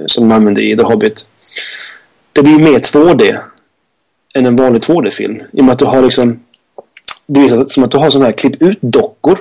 som 0.06 0.28
man 0.28 0.36
använde 0.36 0.62
i 0.62 0.76
The 0.76 0.82
Hobbit. 0.82 1.26
Det 2.32 2.42
blir 2.42 2.58
mer 2.58 2.78
2D 2.78 3.36
än 4.34 4.46
en 4.46 4.56
vanlig 4.56 4.82
2D-film. 4.82 5.40
I 5.52 5.60
och 5.60 5.64
med 5.64 5.72
att 5.72 5.78
du 5.78 5.84
har 5.84 6.02
liksom 6.02 6.40
det 7.26 7.40
är 7.40 7.66
som 7.66 7.84
att 7.84 7.90
du 7.90 7.98
har 7.98 8.10
sådana 8.10 8.26
här 8.26 8.32
klipp 8.32 8.62
ut-dockor. 8.62 9.38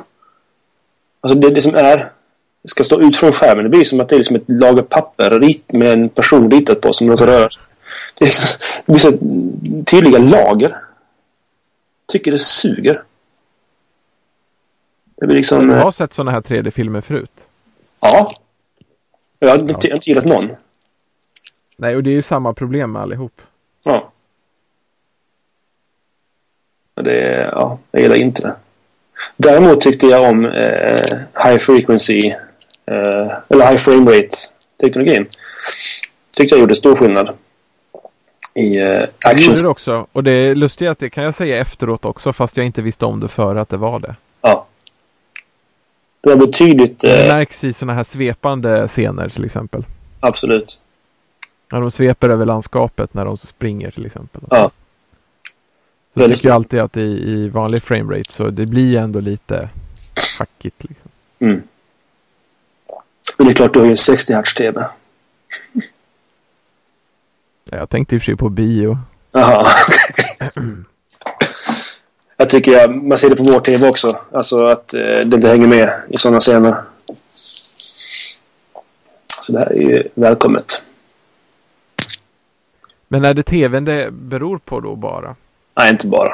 Alltså 1.21 1.39
det, 1.39 1.49
det 1.49 1.61
som 1.61 1.75
är 1.75 2.05
ska 2.67 2.83
stå 2.83 3.01
ut 3.01 3.17
från 3.17 3.31
skärmen. 3.31 3.63
Det 3.63 3.69
blir 3.69 3.83
som 3.83 3.99
att 3.99 4.09
det 4.09 4.15
är 4.15 4.17
liksom 4.17 4.35
ett 4.35 4.43
lager 4.47 4.81
papper 4.81 5.39
rit, 5.39 5.73
med 5.73 5.93
en 5.93 6.09
person 6.09 6.51
ritat 6.51 6.81
på 6.81 6.93
som 6.93 7.09
råkar 7.09 7.27
röra 7.27 7.49
sig. 7.49 7.63
Det, 8.19 8.25
är 8.25 8.33
det 8.85 8.91
blir 8.91 8.99
så 8.99 9.11
tydliga 9.85 10.19
lager. 10.19 10.75
Tycker 12.11 12.31
det 12.31 12.39
suger. 12.39 13.03
Det 15.15 15.25
blir 15.25 15.35
liksom... 15.35 15.67
Du 15.67 15.73
eh, 15.75 15.83
har 15.83 15.91
sett 15.91 16.13
sådana 16.13 16.31
här 16.31 16.41
3D-filmer 16.41 17.01
förut? 17.01 17.31
Ja. 17.99 18.29
Jag 19.39 19.49
har 19.49 19.57
inte, 19.57 19.87
inte 19.87 20.09
gillat 20.09 20.25
någon. 20.25 20.49
Nej, 21.77 21.95
och 21.95 22.03
det 22.03 22.09
är 22.09 22.13
ju 22.13 22.21
samma 22.21 22.53
problem 22.53 22.91
med 22.91 23.01
allihop. 23.01 23.41
Ja. 23.83 24.11
Det, 26.93 27.21
är- 27.21 27.45
ja, 27.51 27.79
jag 27.91 28.01
gillar 28.01 28.15
inte 28.15 28.41
det. 28.41 28.55
Däremot 29.37 29.81
tyckte 29.81 30.05
jag 30.07 30.29
om 30.29 30.45
eh, 30.45 31.01
high 31.45 31.57
frequency 31.57 32.31
eh, 32.85 33.31
eller 33.49 33.67
high 33.69 33.77
frame 33.77 34.11
rate 34.11 34.29
teknologin. 34.81 35.27
Tyckte 36.37 36.55
jag 36.55 36.59
gjorde 36.59 36.75
stor 36.75 36.95
skillnad. 36.95 37.37
I 38.59 38.79
eh, 38.79 38.85
Det 38.85 39.09
action. 39.25 39.41
gjorde 39.41 39.61
det 39.61 39.67
också. 39.67 40.07
Och 40.11 40.23
det 40.23 40.31
är 40.33 40.55
lustigt 40.55 40.87
att 40.89 40.99
det 40.99 41.09
kan 41.09 41.23
jag 41.23 41.35
säga 41.35 41.57
efteråt 41.57 42.05
också 42.05 42.33
fast 42.33 42.57
jag 42.57 42.65
inte 42.65 42.81
visste 42.81 43.05
om 43.05 43.19
det 43.19 43.27
före 43.27 43.61
att 43.61 43.69
det 43.69 43.77
var 43.77 43.99
det. 43.99 44.15
Ja. 44.41 44.65
Det 46.21 46.29
var 46.29 46.37
betydligt... 46.37 46.99
Det 46.99 47.25
Eh, 47.27 47.35
märks 47.35 47.63
i 47.63 47.73
sådana 47.73 47.93
här 47.93 48.03
svepande 48.03 48.87
scener 48.87 49.29
till 49.29 49.45
exempel. 49.45 49.83
absolut. 50.19 50.81
När 51.71 51.81
de 51.81 51.91
sveper 51.91 52.29
över 52.29 52.45
landskapet 52.45 53.13
när 53.13 53.25
de 53.25 53.37
springer 53.37 53.91
till 53.91 54.05
exempel. 54.05 54.41
Ja. 54.49 54.71
Så 56.17 56.23
jag 56.23 56.35
tycker 56.35 56.51
alltid 56.51 56.79
att 56.79 56.97
i, 56.97 57.01
i 57.01 57.49
vanlig 57.49 57.83
framerate 57.83 58.31
så 58.33 58.49
det 58.49 58.65
blir 58.65 58.97
ändå 58.97 59.19
lite 59.19 59.69
hackigt 60.39 60.83
liksom. 60.83 61.11
Mm. 61.39 61.61
Men 63.37 63.47
det 63.47 63.53
är 63.53 63.55
klart, 63.55 63.73
du 63.73 63.79
har 63.79 63.85
ju 63.85 63.91
en 63.91 63.97
60 63.97 64.33
hertz 64.33 64.53
TV. 64.53 64.81
Ja, 67.71 67.77
Jag 67.77 67.89
tänkte 67.89 68.15
i 68.15 68.17
och 68.17 68.21
för 68.21 68.25
sig 68.25 68.35
på 68.35 68.49
bio. 68.49 68.97
Jaha. 69.31 69.65
jag 72.37 72.49
tycker 72.49 72.71
jag, 72.71 72.95
man 72.95 73.17
ser 73.17 73.29
det 73.29 73.35
på 73.35 73.43
vår 73.43 73.59
TV 73.59 73.87
också. 73.89 74.17
Alltså 74.31 74.65
att 74.65 74.93
eh, 74.93 75.01
det 75.01 75.35
inte 75.35 75.47
hänger 75.47 75.67
med 75.67 75.89
i 76.09 76.17
sådana 76.17 76.39
scener. 76.39 76.75
Så 79.41 79.53
det 79.53 79.59
här 79.59 79.71
är 79.71 79.81
ju 79.81 80.07
välkommet. 80.13 80.83
Men 83.07 83.25
är 83.25 83.33
det 83.33 83.43
tvn 83.43 83.85
det 83.85 84.11
beror 84.11 84.57
på 84.57 84.79
då 84.79 84.95
bara? 84.95 85.35
Nej, 85.77 85.91
inte 85.91 86.07
bara. 86.07 86.33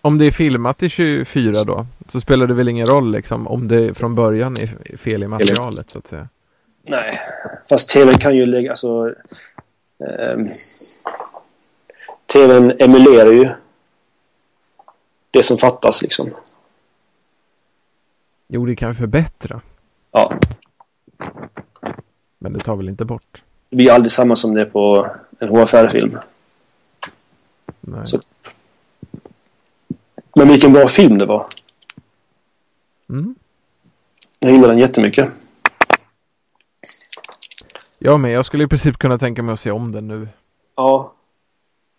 Om 0.00 0.18
det 0.18 0.26
är 0.26 0.30
filmat 0.30 0.82
i 0.82 0.88
24 0.88 1.52
då 1.66 1.86
så 2.12 2.20
spelar 2.20 2.46
det 2.46 2.54
väl 2.54 2.68
ingen 2.68 2.86
roll 2.86 3.10
liksom 3.10 3.46
om 3.46 3.68
det 3.68 3.98
från 3.98 4.14
början 4.14 4.52
är 4.52 4.96
fel 4.96 5.22
i 5.22 5.28
materialet 5.28 5.90
så 5.90 5.98
att 5.98 6.06
säga. 6.06 6.28
Nej, 6.88 7.12
fast 7.68 7.90
TVn 7.90 8.18
kan 8.18 8.36
ju 8.36 8.46
lägga... 8.46 8.70
Alltså, 8.70 9.14
ehm, 9.98 10.48
TVn 12.26 12.72
emulerar 12.78 13.32
ju 13.32 13.48
det 15.30 15.42
som 15.42 15.58
fattas 15.58 16.02
liksom. 16.02 16.30
Jo, 18.48 18.66
det 18.66 18.76
kan 18.76 18.94
förbättra. 18.96 19.60
Ja, 20.12 20.32
Men 22.38 22.52
det 22.52 22.60
tar 22.60 22.76
väl 22.76 22.88
inte 22.88 23.04
bort? 23.04 23.42
det 23.70 23.76
blir 23.76 23.92
aldrig 23.92 24.12
samma 24.12 24.36
som 24.36 24.54
det 24.54 24.60
är 24.60 24.64
på 24.66 25.06
en 25.38 25.48
HFR-film. 25.48 26.18
Nej. 27.80 28.06
Så- 28.06 28.20
Men 30.36 30.48
vilken 30.48 30.72
bra 30.72 30.88
film 30.88 31.18
det 31.18 31.26
var. 31.26 31.46
Mm. 33.08 33.34
Jag 34.38 34.52
gillar 34.52 34.68
den 34.68 34.78
jättemycket. 34.78 35.28
Ja, 37.98 38.16
men 38.16 38.30
jag 38.30 38.46
skulle 38.46 38.64
i 38.64 38.68
princip 38.68 38.98
kunna 38.98 39.18
tänka 39.18 39.42
mig 39.42 39.52
att 39.52 39.60
se 39.60 39.70
om 39.70 39.92
den 39.92 40.08
nu. 40.08 40.28
Ja. 40.76 41.12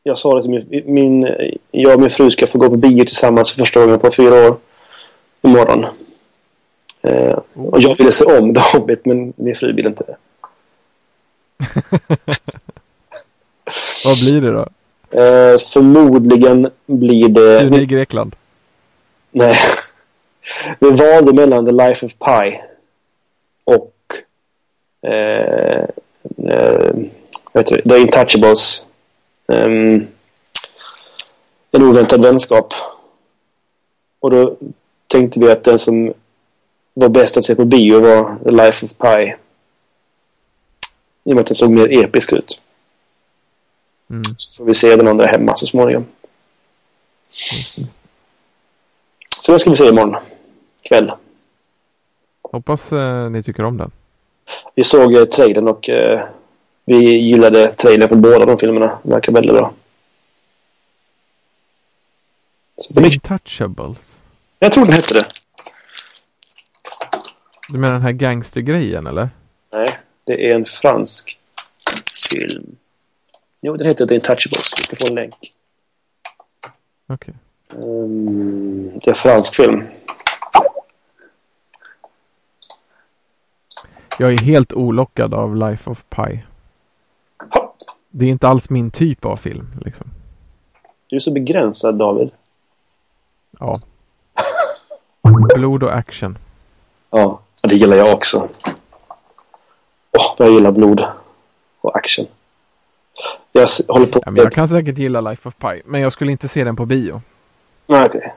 Jag 0.04 0.18
sa 0.18 0.36
det 0.36 0.42
till 0.42 0.52
min, 0.52 0.94
min... 0.94 1.36
Jag 1.72 1.94
och 1.94 2.00
min 2.00 2.10
fru 2.10 2.32
ska 2.32 2.48
få 2.48 2.58
gå 2.58 2.70
på 2.70 2.76
bio 2.76 3.06
tillsammans 3.06 3.52
för 3.52 3.60
första 3.60 3.80
gången 3.80 4.00
på 4.00 4.12
fyra 4.12 4.50
år. 4.50 4.58
Imorgon. 5.42 5.86
Eh, 7.02 7.40
och 7.54 7.82
jag 7.82 7.98
ville 7.98 8.12
se 8.12 8.40
om 8.40 8.54
The 8.54 8.62
Hobbit, 8.74 9.06
men 9.06 9.34
min 9.36 9.56
fru 9.56 9.74
ville 9.74 9.90
inte 9.90 10.04
det. 10.04 10.18
Vad 14.06 14.20
blir 14.20 14.42
det 14.42 14.52
då? 14.52 14.68
Eh, 15.20 15.58
förmodligen 15.74 16.70
blir 16.86 17.30
det... 17.30 17.60
Är 17.60 17.70
det 17.70 17.82
i 17.82 17.86
Grekland? 17.86 18.36
Nej. 19.32 19.56
Vi 20.80 20.90
valde 20.90 21.34
mellan 21.34 21.66
The 21.66 21.72
Life 21.72 22.06
of 22.06 22.14
Pi 22.14 22.60
och 23.64 23.94
eh, 25.02 25.86
eh, 26.52 27.64
The 27.90 27.98
Intouchables. 27.98 28.88
Um, 29.48 30.08
en 31.72 31.84
oväntad 31.84 32.22
vänskap. 32.22 32.74
Och 34.20 34.32
då 34.32 34.58
tänkte 35.08 35.40
vi 35.40 35.52
att 35.52 35.64
den 35.64 35.80
som 35.80 36.14
var 36.94 37.10
bäst 37.10 37.38
att 37.38 37.46
se 37.46 37.56
på 37.56 37.66
bio 37.66 38.00
var 38.00 38.44
The 38.44 38.52
Life 38.52 38.86
of 38.86 38.94
Pi. 38.94 39.36
I 41.24 41.32
och 41.32 41.36
med 41.36 41.40
att 41.40 41.48
den 41.48 41.56
såg 41.56 41.72
mer 41.72 42.04
episk 42.04 42.34
ut. 42.34 42.62
Mm. 44.10 44.24
Så 44.38 44.58
får 44.58 44.66
vi 44.66 44.74
se 44.74 44.96
den 44.96 45.08
andra 45.08 45.26
hemma 45.26 45.56
så 45.56 45.68
småningom. 45.68 46.06
Mm. 47.78 47.90
Så 49.40 49.52
den 49.52 49.60
ska 49.60 49.70
vi 49.70 49.76
se 49.76 49.88
imorgon 49.88 50.16
kväll. 50.82 51.12
Hoppas 52.42 52.92
eh, 52.92 53.30
ni 53.30 53.44
tycker 53.44 53.64
om 53.64 53.78
den. 53.78 53.92
Vi 54.76 54.84
såg 54.84 55.16
eh, 55.16 55.26
trailern 55.26 55.68
och 55.68 55.90
eh, 55.90 56.28
vi 56.86 57.18
gillade 57.18 57.72
trailern 57.72 58.10
på 58.10 58.16
båda 58.16 58.46
de 58.46 58.58
filmerna. 58.58 59.00
Det 59.04 59.10
verkar 59.10 59.34
väldigt 59.34 59.56
bra. 59.56 59.74
Så 62.76 63.00
det 63.00 63.08
Intouchables? 63.08 63.98
Jag 64.60 64.72
tror 64.72 64.86
den 64.86 64.94
hette 64.94 65.14
det. 65.14 65.26
Du 67.70 67.78
menar 67.78 67.94
den 67.94 68.02
här 68.02 68.12
gangstergrejen 68.12 69.08
eller? 69.08 69.30
Nej, 69.74 69.88
det 70.24 70.50
är 70.50 70.56
en 70.56 70.66
fransk 70.66 71.40
film. 72.30 72.76
Jo, 73.62 73.78
den 73.78 73.88
heter 73.88 74.06
The 74.06 74.16
Intouchables. 74.16 74.74
Vi 74.78 74.84
ska 74.84 74.96
få 74.96 75.08
en 75.08 75.16
länk. 75.16 75.36
Okej. 77.10 77.34
Okay. 77.74 77.90
Um, 77.90 78.28
ehm, 78.28 79.00
det 79.04 79.08
är 79.08 79.10
en 79.10 79.16
fransk 79.16 79.56
film. 79.56 79.84
Jag 84.20 84.32
är 84.32 84.46
helt 84.46 84.74
olockad 84.74 85.34
av 85.34 85.56
Life 85.56 85.90
of 85.90 86.04
Pi. 86.10 86.44
Det 88.10 88.26
är 88.26 88.30
inte 88.30 88.48
alls 88.48 88.70
min 88.70 88.92
typ 88.92 89.26
av 89.26 89.38
film. 89.38 89.68
Liksom. 89.86 90.08
Du 91.08 91.16
är 91.16 91.20
så 91.20 91.32
begränsad 91.32 91.96
David. 91.96 92.32
Ja. 93.60 93.80
Blod 95.56 95.84
och 95.84 95.96
action. 95.96 96.38
Ja, 97.10 97.40
det 97.64 97.76
gillar 97.76 97.98
jag 97.98 98.14
också. 98.14 98.38
Åh, 100.12 100.24
oh, 100.24 100.34
jag 100.38 100.52
gillar 100.52 100.72
blod 100.72 101.06
och 101.82 101.98
action. 101.98 102.26
Jag 103.52 103.68
håller 103.88 104.08
på 104.08 104.20
ja, 104.26 104.32
men 104.32 104.44
Jag 104.44 104.52
kan 104.52 104.70
säkert 104.70 104.98
gilla 104.98 105.22
Life 105.22 105.50
of 105.50 105.56
Pi, 105.56 105.82
men 105.86 106.02
jag 106.02 106.14
skulle 106.14 106.32
inte 106.32 106.48
se 106.48 106.64
den 106.64 106.76
på 106.76 106.86
bio. 106.86 107.22
Nej, 107.86 108.06
okej. 108.06 108.20
Okay. 108.20 108.32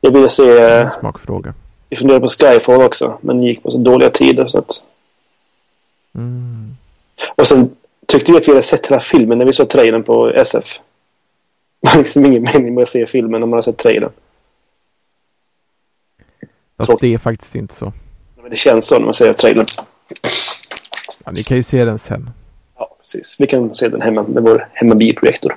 Jag 0.00 0.12
ville 0.12 0.28
se... 0.28 0.86
Smakfråga. 1.00 1.54
Vi 1.88 1.96
funderade 1.96 2.20
på 2.20 2.28
Skyfall 2.28 2.82
också, 2.82 3.18
men 3.20 3.42
gick 3.42 3.62
på 3.62 3.70
så 3.70 3.78
dåliga 3.78 4.10
tider 4.10 4.46
så 4.46 4.58
att... 4.58 4.84
Mm. 6.14 6.64
Och 7.36 7.46
sen 7.46 7.76
tyckte 8.06 8.32
vi 8.32 8.38
att 8.38 8.48
vi 8.48 8.52
hade 8.52 8.62
sett 8.62 8.86
hela 8.86 9.00
filmen 9.00 9.38
när 9.38 9.44
vi 9.44 9.52
såg 9.52 9.68
trailern 9.68 10.02
på 10.02 10.30
SF. 10.30 10.80
Det 11.80 11.90
var 11.90 11.98
liksom 11.98 12.26
ingen 12.26 12.42
mening 12.42 12.74
med 12.74 12.82
att 12.82 12.88
se 12.88 13.06
filmen 13.06 13.40
när 13.40 13.46
man 13.46 13.56
har 13.56 13.62
sett 13.62 13.76
trailern. 13.76 14.10
Fast 16.76 17.00
det 17.00 17.14
är 17.14 17.18
faktiskt 17.18 17.54
inte 17.54 17.74
så. 17.74 17.92
Men 18.36 18.50
det 18.50 18.56
känns 18.56 18.86
så 18.86 18.98
när 18.98 19.04
man 19.04 19.14
ser 19.14 19.32
trailern. 19.32 19.66
Ja, 21.24 21.32
ni 21.32 21.42
kan 21.42 21.56
ju 21.56 21.62
se 21.62 21.84
den 21.84 21.98
sen. 22.08 22.30
Ja, 22.76 22.96
precis. 23.00 23.36
Vi 23.38 23.46
kan 23.46 23.74
se 23.74 23.88
den 23.88 24.02
hemma 24.02 24.22
med 24.22 24.42
vår 24.42 24.68
hemmabioprojektor. 24.72 25.56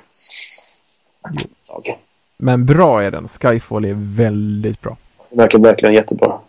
Okay. 1.67 1.95
Men 2.37 2.65
bra 2.65 3.03
är 3.03 3.11
den. 3.11 3.29
Skyfall 3.41 3.85
är 3.85 3.93
väldigt 4.15 4.81
bra. 4.81 4.97
Den 5.31 5.37
verkar 5.37 5.59
verkligen 5.59 5.95
jättebra. 5.95 6.39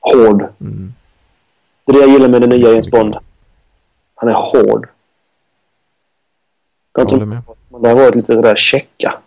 Hård. 0.00 0.42
Mm. 0.60 0.94
Det 1.84 1.92
är 1.92 1.94
det 1.94 2.00
jag 2.00 2.10
gillar 2.10 2.28
med 2.28 2.40
den 2.40 2.50
nya 2.50 2.68
James 2.68 2.90
Bond. 2.90 3.16
Han 4.14 4.28
är 4.28 4.32
hård. 4.32 4.88
Jag 6.92 7.10
håller 7.10 7.26
med. 7.26 7.42
Det 7.68 7.88
har 7.88 7.94
varit 7.94 8.14
lite 8.14 8.36
sådär 8.36 8.56
checka. 8.56 9.18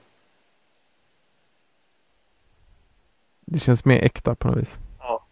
Det 3.45 3.59
känns 3.59 3.85
mer 3.85 4.03
äkta 4.03 4.35
på 4.35 4.47
något 4.47 4.57
vis. 4.57 4.69
Ja. 4.99 5.23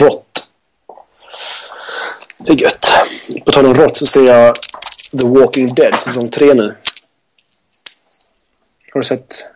Rått. 0.00 0.50
Det 2.38 2.52
är 2.52 2.62
gött. 2.62 2.86
På 3.44 3.52
tal 3.52 3.66
om 3.66 3.74
rått 3.74 3.96
så 3.96 4.06
ser 4.06 4.26
jag 4.26 4.54
The 5.20 5.26
Walking 5.26 5.74
Dead 5.74 5.94
säsong 5.94 6.30
3 6.30 6.54
nu. 6.54 6.76
Har 8.92 9.00
du 9.00 9.04
sett 9.04 9.48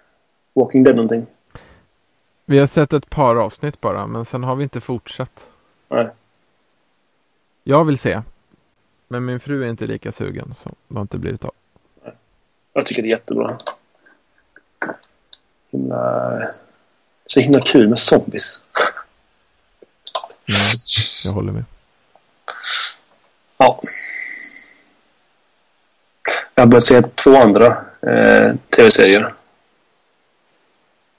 Walking 0.54 0.83
Dead 0.83 0.96
någonting? 0.96 1.26
Vi 2.44 2.59
har 2.59 2.66
sett 2.66 2.92
ett 2.92 3.11
par 3.11 3.37
avsnitt 3.37 3.80
bara, 3.80 4.07
men 4.07 4.24
sen 4.24 4.44
har 4.44 4.57
vi 4.57 4.62
inte 4.62 4.80
fortsatt. 4.80 5.46
Nej. 5.88 6.11
Jag 7.62 7.85
vill 7.85 7.98
se. 7.98 8.22
Men 9.09 9.24
min 9.24 9.40
fru 9.40 9.64
är 9.64 9.68
inte 9.68 9.87
lika 9.87 10.12
sugen, 10.12 10.54
så 10.62 10.74
det 10.88 10.94
har 10.94 11.02
inte 11.02 11.18
blivit 11.18 11.44
av. 11.44 11.54
Jag 12.72 12.87
tycker 12.87 13.02
det 13.02 13.09
är 13.09 13.11
jättebra. 13.11 13.59
Himla... 15.70 16.40
Så 17.26 17.40
himla 17.40 17.61
kul 17.61 17.88
med 17.88 17.98
zombies. 17.98 18.62
Mm, 20.48 20.59
jag 21.24 21.33
håller 21.33 21.52
med. 21.52 21.64
Ja. 23.59 23.80
Jag 26.54 26.62
har 26.62 26.66
börjat 26.66 26.85
se 26.85 27.02
två 27.02 27.37
andra 27.37 27.66
eh, 28.00 28.54
tv-serier 28.76 29.35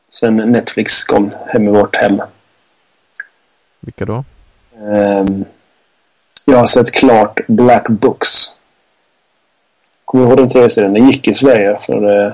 sen 0.10 0.36
Netflix 0.36 1.04
kom 1.04 1.32
hem 1.48 1.68
i 1.68 1.72
vårt 1.72 1.96
hem. 1.96 2.22
Vilka 3.80 4.06
då? 4.06 4.24
Um, 4.80 5.46
jag 6.46 6.58
har 6.58 6.66
sett 6.66 6.92
klart 6.92 7.40
Black 7.48 7.90
Books. 7.90 8.30
Kommer 10.06 10.26
du 10.26 10.30
ihåg 10.30 10.38
den 10.38 10.50
tv-serien? 10.50 10.94
Den 10.94 11.10
gick 11.10 11.28
i 11.28 11.34
Sverige 11.34 11.78
för 11.80 12.26
eh, 12.28 12.34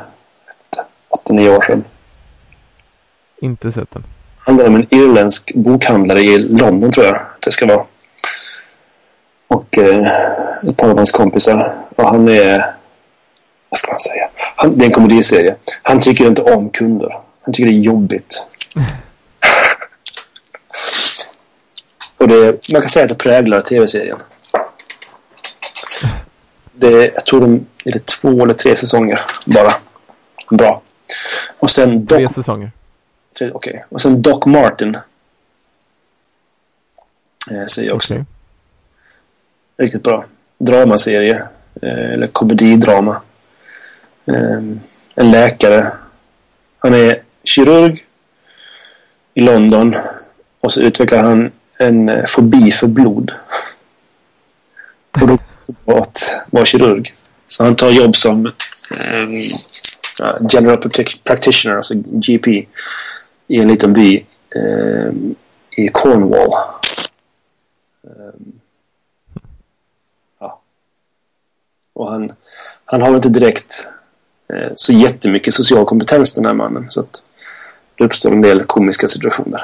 8-9 1.30 1.58
år 1.58 1.62
sedan. 1.62 1.84
Inte 3.42 3.72
sett 3.72 3.92
den. 3.92 4.04
Handlar 4.38 4.68
om 4.68 4.76
en 4.76 4.88
irländsk 4.96 5.52
bokhandlare 5.56 6.22
i 6.22 6.38
London 6.38 6.92
tror 6.92 7.06
jag 7.06 7.22
det 7.40 7.52
ska 7.52 7.66
vara. 7.66 7.86
Och 9.48 9.78
eh, 9.78 10.00
ett 10.70 10.78
par 10.78 10.90
av 10.90 10.98
hans 10.98 11.12
kompisar. 11.12 11.76
Och 11.96 12.10
han 12.10 12.30
är... 12.30 12.66
Vad 13.70 13.78
ska 13.78 13.92
man 13.92 14.00
säga? 14.00 14.30
Han, 14.56 14.78
det 14.78 14.84
är 14.84 14.88
en 14.88 14.94
komediserie. 14.94 15.56
Han 15.82 16.00
tycker 16.00 16.28
inte 16.28 16.42
om 16.42 16.70
kunder. 16.70 17.18
Han 17.42 17.54
tycker 17.54 17.72
det 17.72 17.78
är 17.78 17.82
jobbigt. 17.82 18.48
Och 22.18 22.28
det, 22.28 22.72
man 22.72 22.82
kan 22.82 22.90
säga 22.90 23.04
att 23.04 23.10
det 23.10 23.16
präglar 23.16 23.62
tv-serien. 23.62 24.20
Det, 26.74 27.12
jag 27.16 27.26
tror 27.26 27.42
de 27.42 27.66
är 27.86 27.92
det 27.92 28.06
två 28.06 28.44
eller 28.44 28.54
tre 28.54 28.76
säsonger 28.76 29.22
bara. 29.46 29.72
Bra. 30.50 30.82
Och 31.60 31.70
sen 31.70 32.06
Doc, 32.06 32.18
tre 32.18 32.28
säsonger. 32.36 32.72
Okej. 33.36 33.52
Okay. 33.52 33.80
Och 33.90 34.02
sen 34.02 34.22
Doc 34.22 34.46
Martin. 34.46 34.96
Eh, 37.52 37.66
säger 37.66 37.88
jag 37.88 37.96
också. 37.96 38.14
Okay. 38.14 38.26
Riktigt 39.78 40.04
bra. 40.04 40.26
Dramaserie. 40.58 41.36
Eh, 41.82 42.14
eller 42.14 42.28
komedidrama. 42.28 43.22
Eh, 44.26 44.58
en 45.16 45.32
läkare. 45.32 45.94
Han 46.80 46.94
är 46.94 47.24
kirurg 47.44 48.06
i 49.34 49.42
London 49.42 49.96
och 50.60 50.72
så 50.72 50.82
utvecklar 50.82 51.20
han 51.20 51.52
en 51.80 52.10
eh, 52.10 52.26
fobi 52.26 52.72
för 52.72 52.88
blod. 52.88 53.32
Och 55.22 55.28
då 55.28 55.38
var 55.86 56.02
att 56.02 56.42
vara 56.50 56.66
kirurg. 56.66 57.16
Så 57.48 57.64
han 57.64 57.76
tar 57.76 57.90
jobb 57.90 58.16
som 58.16 58.46
um, 58.90 59.36
general 60.50 60.78
practitioner, 61.24 61.76
alltså 61.76 61.94
GP, 61.96 62.68
i 63.48 63.60
en 63.60 63.68
liten 63.68 63.94
by 63.94 64.26
um, 64.56 65.36
i 65.78 65.88
Cornwall. 65.88 66.50
Um, 68.02 68.60
ja. 70.40 70.62
Och 71.94 72.10
han, 72.10 72.34
han 72.86 73.02
har 73.02 73.16
inte 73.16 73.30
direkt 73.30 73.90
uh, 74.54 74.72
så 74.76 74.94
jättemycket 74.94 75.54
social 75.54 75.86
kompetens 75.86 76.34
den 76.34 76.46
här 76.46 76.54
mannen. 76.54 76.86
Så 76.90 77.00
att 77.00 77.26
det 78.02 78.06
uppstår 78.06 78.32
en 78.32 78.42
del 78.42 78.64
komiska 78.64 79.08
situationer. 79.08 79.62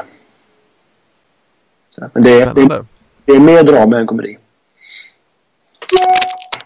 Men 2.14 2.24
det 2.24 2.42
är, 2.42 2.54
det, 2.54 2.86
det 3.26 3.32
är 3.32 3.40
mer 3.40 3.64
drama 3.64 4.00
än 4.00 4.08
komedi. 4.08 4.38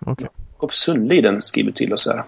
Okay. 0.05 0.27
Jakob 0.53 0.73
Sundliden 0.73 1.41
skriver 1.41 1.71
till 1.71 1.93
oss 1.93 2.07
här. 2.07 2.23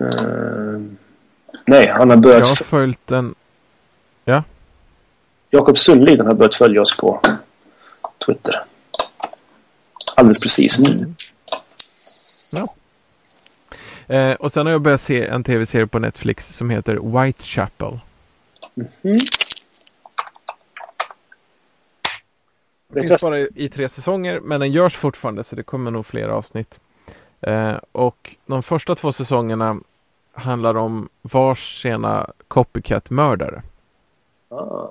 Uh, 0.00 0.80
nej, 1.66 1.88
han 1.88 2.10
har 2.10 2.16
börjat... 2.16 2.38
Jag 2.38 2.46
har 2.46 2.70
följt 2.70 3.06
den... 3.06 3.34
Ja? 4.24 4.44
Jakob 5.50 5.78
Sundliden 5.78 6.26
har 6.26 6.34
börjat 6.34 6.54
följa 6.54 6.80
oss 6.80 6.96
på 6.96 7.20
Twitter. 8.26 8.54
Alldeles 10.16 10.40
precis 10.40 10.78
nu. 10.78 10.92
Mm. 10.92 11.14
Ja. 12.52 12.74
Eh, 14.08 14.32
och 14.32 14.52
sen 14.52 14.66
har 14.66 14.72
jag 14.72 14.82
börjat 14.82 15.00
se 15.00 15.26
en 15.26 15.44
tv-serie 15.44 15.86
på 15.86 15.98
Netflix 15.98 16.56
som 16.56 16.70
heter 16.70 16.94
Whitechapel. 16.94 18.00
Mm 18.76 18.88
-hmm. 19.02 19.48
Det 22.92 23.08
finns 23.08 23.22
bara 23.22 23.38
i 23.38 23.68
tre 23.68 23.88
säsonger 23.88 24.40
men 24.40 24.60
den 24.60 24.72
görs 24.72 24.96
fortfarande 24.96 25.44
så 25.44 25.56
det 25.56 25.62
kommer 25.62 25.90
nog 25.90 26.06
fler 26.06 26.28
avsnitt. 26.28 26.78
Eh, 27.40 27.76
och 27.92 28.36
de 28.46 28.62
första 28.62 28.94
två 28.94 29.12
säsongerna 29.12 29.80
handlar 30.32 30.76
om 30.76 31.08
vars 31.22 31.82
sena 31.82 32.30
copycat-mördare. 32.48 33.62
Ah. 34.48 34.88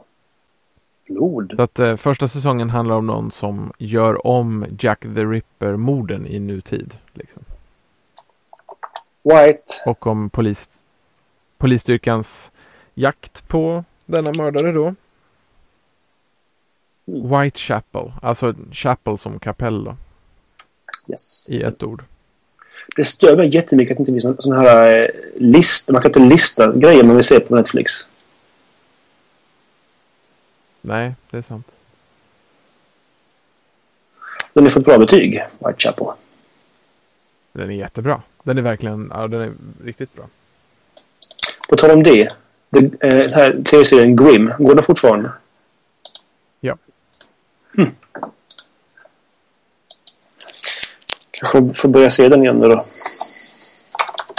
Blod. 1.08 1.54
Så 1.56 1.62
att 1.62 1.80
eh, 1.80 1.96
första 1.96 2.28
säsongen 2.28 2.70
handlar 2.70 2.96
om 2.96 3.06
någon 3.06 3.32
som 3.32 3.74
gör 3.78 4.28
om 4.28 4.66
Jack 4.80 5.00
the 5.00 5.26
Ripper-morden 5.26 6.28
i 6.28 6.40
nutid. 6.40 6.98
Liksom. 7.14 7.44
White. 9.28 9.74
Och 9.86 10.08
om 10.08 10.30
polis, 10.30 10.70
polisstyrkans 11.58 12.52
jakt 12.94 13.48
på 13.48 13.84
denna 14.06 14.32
mördare 14.38 14.72
då. 14.72 14.96
Mm. 17.08 17.40
Whitechapel, 17.40 18.12
alltså 18.22 18.54
chapel 18.72 19.18
som 19.18 19.40
kapell 19.40 19.84
då. 19.84 19.96
Yes. 21.08 21.50
I 21.50 21.62
ett 21.62 21.84
ord. 21.84 22.04
Det 22.96 23.06
stör 23.06 23.38
mig 23.38 23.56
jättemycket 23.56 23.92
att 23.92 23.98
det 24.06 24.12
inte 24.12 24.28
finns 24.28 24.44
sån 24.44 24.58
här 24.58 24.98
eh, 24.98 25.06
list. 25.36 25.90
Man 25.90 26.02
kan 26.02 26.10
inte 26.10 26.20
lista 26.20 26.76
grejer 26.76 27.04
man 27.04 27.16
vill 27.16 27.26
se 27.26 27.40
på 27.40 27.56
Netflix. 27.56 27.92
Nej, 30.82 31.16
det 31.32 31.38
är 31.38 31.42
sant. 31.42 31.68
Den 34.54 34.64
har 34.64 34.70
fått 34.70 34.86
bra 34.86 34.98
betyg, 34.98 35.44
Whitechapel. 35.60 36.08
Den 37.52 37.70
är 37.70 37.74
jättebra. 37.76 38.22
Den 38.48 38.58
är 38.58 38.62
verkligen, 38.62 39.12
ja 39.14 39.28
den 39.28 39.42
är 39.42 39.54
riktigt 39.84 40.14
bra. 40.16 40.26
På 41.70 41.76
tal 41.76 41.92
om 41.92 42.04
det. 42.04 42.28
det 42.70 42.80
eh, 42.80 43.14
här 43.36 43.64
tv-serien 43.64 44.16
Grim, 44.16 44.52
går 44.60 44.76
den 44.76 44.84
fortfarande? 44.84 45.32
Ja. 46.60 46.78
Hm. 47.76 47.92
Kanske 51.32 51.74
får 51.74 51.90
börja 51.90 52.10
se 52.10 52.30
den 52.30 52.44
igen 52.44 52.60
då. 52.60 52.86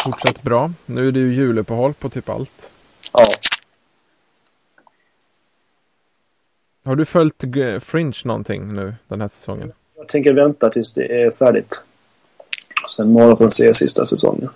Fortsatt 0.04 0.42
bra. 0.42 0.72
Nu 0.86 1.08
är 1.08 1.12
det 1.12 1.18
ju 1.18 1.34
juluppehåll 1.34 1.94
på 1.94 2.10
typ 2.10 2.28
allt. 2.28 2.50
Ja. 3.12 3.26
Har 6.84 6.96
du 6.96 7.04
följt 7.04 7.44
Fringe 7.84 8.18
någonting 8.24 8.74
nu 8.74 8.94
den 9.08 9.20
här 9.20 9.30
säsongen? 9.38 9.72
Jag 9.96 10.08
tänker 10.08 10.32
vänta 10.32 10.70
tills 10.70 10.94
det 10.94 11.22
är 11.22 11.30
färdigt. 11.30 11.84
Sen 12.86 13.12
maraton 13.12 13.50
se 13.50 13.74
sista 13.74 14.04
säsongen. 14.04 14.48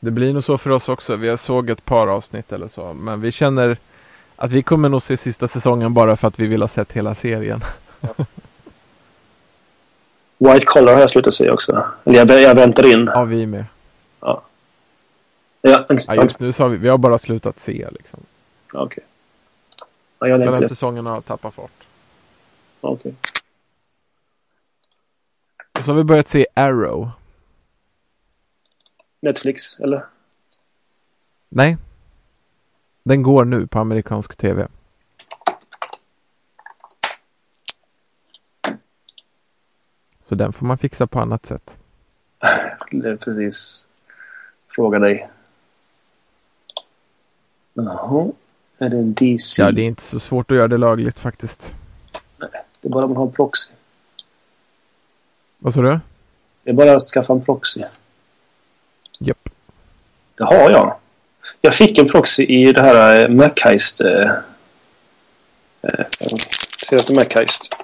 Det 0.00 0.10
blir 0.10 0.32
nog 0.32 0.44
så 0.44 0.58
för 0.58 0.70
oss 0.70 0.88
också. 0.88 1.16
Vi 1.16 1.28
har 1.28 1.36
såg 1.36 1.70
ett 1.70 1.84
par 1.84 2.06
avsnitt 2.06 2.52
eller 2.52 2.68
så. 2.68 2.92
Men 2.92 3.20
vi 3.20 3.32
känner 3.32 3.78
att 4.36 4.52
vi 4.52 4.62
kommer 4.62 4.88
nog 4.88 5.02
se 5.02 5.16
sista 5.16 5.48
säsongen 5.48 5.94
bara 5.94 6.16
för 6.16 6.28
att 6.28 6.40
vi 6.40 6.46
vill 6.46 6.62
ha 6.62 6.68
sett 6.68 6.92
hela 6.92 7.14
serien. 7.14 7.64
White 10.38 10.66
Collar 10.66 10.92
har 10.92 11.00
jag 11.00 11.10
slutat 11.10 11.34
se 11.34 11.50
också. 11.50 11.84
Eller 12.04 12.18
jag, 12.18 12.42
jag 12.42 12.54
väntar 12.54 12.86
in. 12.86 13.10
Ja, 13.14 13.24
vi 13.24 13.46
med. 13.46 13.64
Ja. 14.20 14.42
Ja, 15.62 15.84
ja 15.88 16.14
just 16.14 16.40
nu 16.40 16.52
så 16.52 16.62
har 16.62 16.68
vi, 16.68 16.76
vi 16.76 16.88
har 16.88 16.98
bara 16.98 17.18
slutat 17.18 17.56
se 17.64 17.88
liksom. 17.90 18.20
Okej. 18.72 18.84
Okay. 18.84 19.04
Ja, 20.18 20.28
jag 20.28 20.40
Den 20.40 20.48
här 20.48 20.68
säsongen 20.68 21.06
har 21.06 21.20
tappat 21.20 21.54
fart. 21.54 21.70
Okej. 22.80 22.94
Okay. 22.94 23.12
Så 25.86 25.92
har 25.92 25.96
vi 25.96 26.04
börjat 26.04 26.28
se 26.28 26.46
Arrow. 26.54 27.10
Netflix, 29.20 29.80
eller? 29.80 30.06
Nej. 31.48 31.76
Den 33.02 33.22
går 33.22 33.44
nu 33.44 33.66
på 33.66 33.78
amerikansk 33.78 34.36
tv. 34.36 34.68
Så 40.28 40.34
den 40.34 40.52
får 40.52 40.66
man 40.66 40.78
fixa 40.78 41.06
på 41.06 41.20
annat 41.20 41.46
sätt. 41.46 41.70
Jag 42.40 42.80
skulle 42.80 43.16
precis 43.16 43.88
fråga 44.68 44.98
dig. 44.98 45.30
Jaha. 47.74 48.32
Är 48.78 48.88
det 48.88 48.98
en 48.98 49.14
DC? 49.14 49.62
Ja, 49.62 49.72
det 49.72 49.80
är 49.80 49.86
inte 49.86 50.02
så 50.02 50.20
svårt 50.20 50.50
att 50.50 50.56
göra 50.56 50.68
det 50.68 50.78
lagligt 50.78 51.18
faktiskt. 51.18 51.62
Nej, 52.38 52.50
det 52.80 52.88
är 52.88 52.92
bara 52.92 53.06
man 53.06 53.16
har 53.16 53.26
en 53.26 53.32
proxy. 53.32 53.72
Vad 55.66 55.74
sa 55.74 55.80
du? 55.80 56.00
Det 56.62 56.70
är 56.70 56.74
bara 56.74 56.96
att 56.96 57.02
skaffa 57.02 57.32
en 57.32 57.44
proxy. 57.44 57.82
Japp. 59.20 59.48
Det 60.34 60.44
har 60.44 60.70
jag. 60.70 60.96
Jag 61.60 61.74
fick 61.74 61.98
en 61.98 62.06
proxy 62.06 62.44
i 62.44 62.72
det 62.72 62.82
här 62.82 63.20
äh, 63.20 63.28
Macheist. 63.28 64.00
Äh, 64.00 64.30
äh, 65.82 67.14
Macheist. 67.14 67.76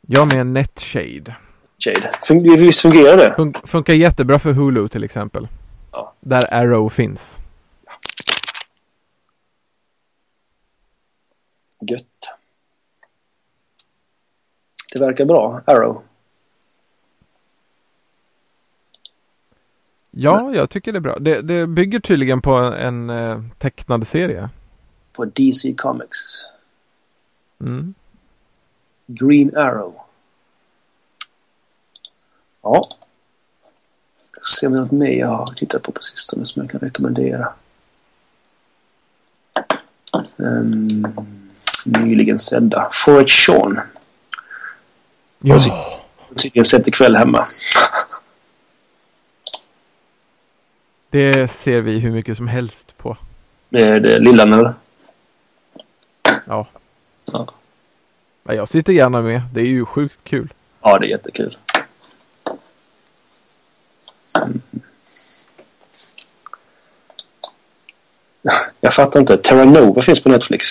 Jag 0.00 0.36
med 0.36 0.46
Netshade. 0.46 1.36
Shade. 1.78 2.10
Fun 2.22 2.42
visst 2.42 2.80
fungerar 2.80 3.16
det? 3.16 3.34
Fun 3.34 3.54
funkar 3.64 3.94
jättebra 3.94 4.38
för 4.38 4.52
Hulu 4.52 4.88
till 4.88 5.04
exempel. 5.04 5.48
Ja. 5.92 6.14
Där 6.20 6.54
Arrow 6.54 6.88
finns. 6.88 7.20
Gött. 11.90 12.04
Det 14.92 15.00
verkar 15.00 15.24
bra, 15.24 15.60
Arrow. 15.66 16.02
Ja, 20.10 20.54
jag 20.54 20.70
tycker 20.70 20.92
det 20.92 20.98
är 20.98 21.00
bra. 21.00 21.18
Det, 21.18 21.42
det 21.42 21.66
bygger 21.66 22.00
tydligen 22.00 22.42
på 22.42 22.52
en, 22.54 23.10
eh, 23.10 23.42
tecknad 23.58 24.08
serie. 24.08 24.50
På 25.12 25.24
DC 25.24 25.74
Comics. 25.76 26.46
Mm. 27.60 27.94
Green 29.06 29.56
Arrow. 29.56 29.94
Ja. 32.62 32.84
Ser 34.58 34.66
om 34.66 34.72
det 34.72 34.78
är 34.78 34.80
något 34.80 34.90
mer 34.90 35.18
jag 35.18 35.28
har 35.28 35.46
tittat 35.46 35.82
på 35.82 35.92
på 35.92 36.02
sistone 36.02 36.44
som 36.44 36.62
jag 36.62 36.70
kan 36.70 36.80
rekommendera. 36.80 37.52
Um, 40.36 41.06
nyligen 41.84 42.38
sedda. 42.38 42.88
Forrest 42.92 43.44
Sean. 43.44 43.80
Ja. 45.38 45.58
Tydligen 46.36 46.64
sett 46.64 46.88
ikväll 46.88 47.16
hemma. 47.16 47.46
Det 51.10 51.50
ser 51.50 51.80
vi 51.80 51.98
hur 51.98 52.10
mycket 52.10 52.36
som 52.36 52.48
helst 52.48 52.96
på. 52.96 53.16
Med 53.68 54.06
eh, 54.06 54.18
lillan 54.18 54.52
eller? 54.52 54.74
Ja. 56.46 56.66
ja. 57.24 57.46
Jag 58.42 58.68
sitter 58.68 58.92
gärna 58.92 59.22
med. 59.22 59.42
Det 59.54 59.60
är 59.60 59.64
ju 59.64 59.86
sjukt 59.86 60.18
kul. 60.24 60.52
Ja, 60.80 60.98
det 60.98 61.06
är 61.06 61.10
jättekul. 61.10 61.56
Jag 68.80 68.94
fattar 68.94 69.20
inte. 69.20 69.36
Terra 69.36 69.64
Nova 69.64 70.02
finns 70.02 70.22
på 70.22 70.28
Netflix. 70.28 70.66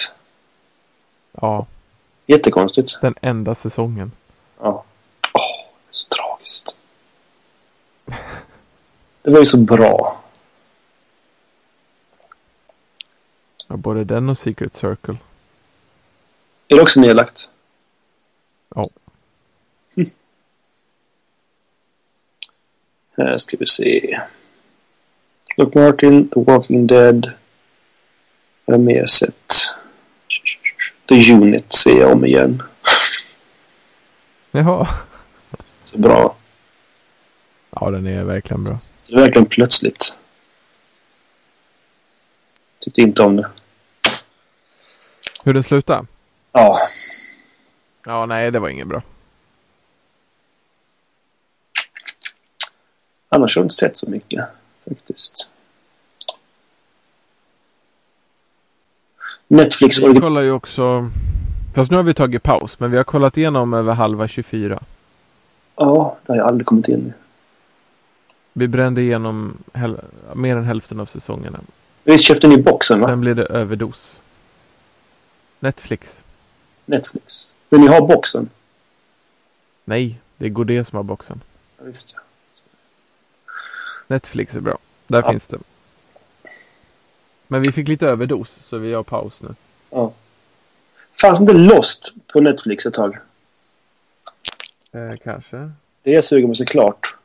Ja. 1.31 1.65
Jättekonstigt. 2.25 3.01
Den 3.01 3.15
enda 3.21 3.55
säsongen. 3.55 4.11
Ja. 4.59 4.83
Åh, 5.33 5.41
oh, 5.41 5.65
det 5.85 5.89
är 5.89 5.91
så 5.91 6.09
tragiskt. 6.09 6.79
Det 9.21 9.31
var 9.31 9.39
ju 9.39 9.45
så 9.45 9.57
bra. 9.57 10.19
Ja, 13.69 13.77
både 13.77 14.03
den 14.03 14.29
och 14.29 14.37
Secret 14.37 14.75
Circle. 14.75 15.17
Är 16.67 16.75
det 16.75 16.81
också 16.81 16.99
nedlagt? 17.01 17.49
Ja. 18.75 18.83
Här 23.17 23.37
ska 23.37 23.57
vi 23.59 23.65
se. 23.65 24.19
Doc 25.57 25.73
Martin, 25.73 26.29
The 26.29 26.39
Walking 26.43 26.87
Dead. 26.87 27.31
Vad 28.65 28.77
har 28.77 28.83
mer 28.83 29.05
sett? 29.05 29.53
The 31.05 31.33
Unit 31.33 31.73
ser 31.73 31.99
jag 31.99 32.11
om 32.11 32.25
igen. 32.25 32.63
Jaha. 34.51 34.87
Så 35.85 35.97
bra. 35.97 36.35
Ja, 37.69 37.91
den 37.91 38.07
är 38.07 38.23
verkligen 38.23 38.63
bra. 38.63 38.73
Det 39.07 39.13
är 39.13 39.19
verkligen 39.19 39.45
plötsligt. 39.45 40.18
Tyckte 42.79 43.01
inte 43.01 43.23
om 43.23 43.35
det. 43.35 43.49
Hur 45.43 45.53
den 45.53 45.63
slutade? 45.63 46.05
Ja. 46.51 46.79
Ja, 48.05 48.25
nej, 48.25 48.51
det 48.51 48.59
var 48.59 48.69
inget 48.69 48.87
bra. 48.87 49.01
Annars 53.29 53.55
har 53.55 53.61
jag 53.61 53.65
inte 53.65 53.75
sett 53.75 53.97
så 53.97 54.11
mycket 54.11 54.45
faktiskt. 54.89 55.51
Netflix 59.47 60.01
Vi 60.01 60.19
kollar 60.19 60.41
ju 60.41 60.51
också... 60.51 61.11
Fast 61.75 61.91
nu 61.91 61.97
har 61.97 62.03
vi 62.03 62.13
tagit 62.13 62.43
paus, 62.43 62.79
men 62.79 62.91
vi 62.91 62.97
har 62.97 63.03
kollat 63.03 63.37
igenom 63.37 63.73
över 63.73 63.93
halva 63.93 64.27
24. 64.27 64.83
Ja, 65.75 66.17
det 66.25 66.33
har 66.33 66.37
jag 66.37 66.47
aldrig 66.47 66.67
kommit 66.67 66.87
in 66.87 67.07
i. 67.07 67.13
Vi 68.53 68.67
brände 68.67 69.01
igenom 69.01 69.57
mer 70.35 70.55
än 70.55 70.63
hälften 70.63 70.99
av 70.99 71.05
säsongerna. 71.05 71.59
Visst 72.09 72.25
köpte 72.25 72.47
ni 72.47 72.57
boxen 72.57 72.99
va? 72.99 73.07
Sen 73.07 73.21
blev 73.21 73.35
det 73.35 73.45
överdos. 73.45 74.21
Netflix. 75.59 76.09
Netflix. 76.85 77.53
Men 77.69 77.81
ni 77.81 77.87
har 77.87 78.01
boxen? 78.07 78.49
Nej, 79.85 80.19
det 80.37 80.45
är 80.45 80.49
Godet 80.49 80.87
som 80.87 80.95
har 80.95 81.03
boxen. 81.03 81.41
Ja, 81.77 81.83
visst 81.85 82.13
ja. 82.15 82.21
Netflix 84.07 84.55
är 84.55 84.59
bra. 84.59 84.77
Där 85.07 85.21
Ja. 85.21 85.31
finns 85.31 85.47
det. 85.47 85.59
Men 87.47 87.61
vi 87.61 87.71
fick 87.71 87.87
lite 87.87 88.07
överdos, 88.07 88.57
så 88.61 88.77
vi 88.77 88.93
har 88.93 89.03
paus 89.03 89.33
nu. 89.41 89.55
ja. 89.89 90.13
Fanns 91.21 91.41
inte 91.41 91.53
Lost 91.53 92.13
på 92.33 92.41
Netflix 92.41 92.85
ett 92.85 92.93
tag? 92.93 93.17
Eh, 94.91 95.15
kanske. 95.23 95.71
Det 96.03 96.09
är 96.11 96.15
jag 96.15 96.23
sugen 96.25 96.49
på 96.49 96.55
såklart. 96.55 97.15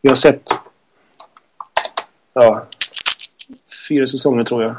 Vi 0.00 0.08
har 0.08 0.16
sett... 0.16 0.50
Ja. 2.32 2.66
Fyra 3.88 4.06
säsonger 4.06 4.44
tror 4.44 4.62
jag. 4.62 4.76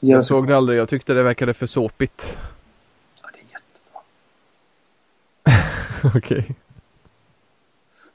Gärna 0.00 0.18
Jag 0.18 0.26
såg 0.26 0.48
det 0.48 0.56
aldrig. 0.56 0.78
Jag 0.78 0.88
tyckte 0.88 1.12
det 1.12 1.22
verkade 1.22 1.54
för 1.54 1.66
såpigt. 1.66 2.22
Ja, 3.22 3.28
det 3.32 3.38
är 3.38 3.46
jättebra. 3.52 4.00
Okej. 6.18 6.54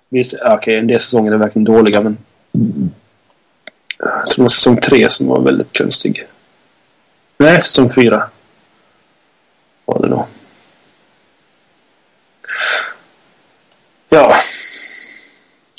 Visst, 0.10 0.34
ja, 0.39 0.56
okej, 0.56 0.80
en 0.80 0.88
del 0.88 1.00
säsonger 1.00 1.32
är 1.32 1.38
verkligen 1.38 1.63
dåliga, 1.63 2.02
men... 2.02 2.17
Jag 3.97 4.28
tror 4.28 4.36
det 4.36 4.41
var 4.41 4.50
säsong 4.50 4.82
tre 4.82 5.10
som 5.10 5.28
var 5.28 5.41
väldigt 5.41 5.78
konstig. 5.78 6.28
Nej, 7.38 7.62
säsong 7.62 7.89
fyra. 7.89 8.30
Var 9.86 10.02
det 10.02 10.08
då. 10.08 10.28
Ja. 14.10 14.34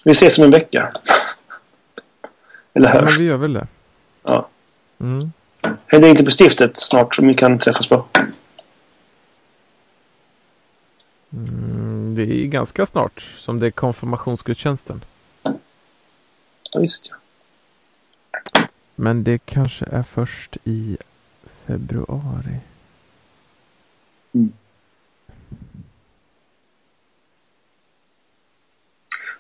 Vi 0.05 0.11
ses 0.11 0.39
om 0.39 0.45
en 0.45 0.51
vecka. 0.51 0.93
Eller 2.75 2.89
Ja, 2.89 2.95
men 2.95 3.05
hörs. 3.07 3.21
vi 3.21 3.25
gör 3.25 3.37
väl 3.37 3.53
det. 3.53 3.67
Ja. 4.23 4.49
Mm. 5.01 5.33
Händer 5.87 6.09
inte 6.09 6.25
på 6.25 6.31
stiftet 6.31 6.77
snart 6.77 7.15
som 7.15 7.29
vi 7.29 7.35
kan 7.35 7.59
träffas 7.59 7.89
på? 7.89 8.05
Mm, 11.33 12.15
det 12.15 12.23
är 12.23 12.47
ganska 12.47 12.87
snart 12.87 13.25
som 13.39 13.61
det 13.61 13.67
är 13.67 13.71
konfirmationsgudstjänsten. 13.71 15.05
Ja, 15.43 16.81
visst 16.81 17.11
ja. 17.11 17.17
Men 18.95 19.25
det 19.25 19.39
kanske 19.45 19.85
är 19.85 20.03
först 20.03 20.57
i 20.65 20.97
februari. 21.67 22.57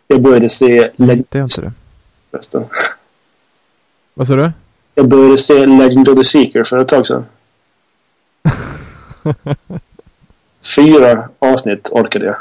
Jag 0.07 0.23
började 0.23 0.49
se 0.49 0.91
Legend 0.97 1.25
Det 1.31 1.39
är 1.39 1.43
inte 1.43 1.61
det. 1.61 1.73
förresten. 2.31 2.65
Vad 4.15 4.27
sa 4.27 4.37
du? 4.37 4.53
Jag 4.95 5.09
började 5.09 5.39
se 5.39 5.67
Legend 5.67 6.09
of 6.09 6.19
the 6.19 6.25
Seeker 6.25 6.65
för 6.65 6.79
ett 6.79 6.89
tag 6.89 7.07
sedan. 7.07 7.27
Fyra 10.77 11.29
avsnitt 11.39 11.89
orkade 11.93 12.25
jag. 12.25 12.37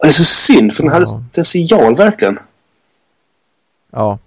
Det 0.00 0.06
är 0.06 0.10
så 0.10 0.24
synd 0.24 0.72
för 0.74 0.82
den 0.82 0.92
hade 0.92 1.06
Ja. 1.08 1.22
potential 1.32 1.94
verkligen. 1.94 2.38
ja, 3.90 4.18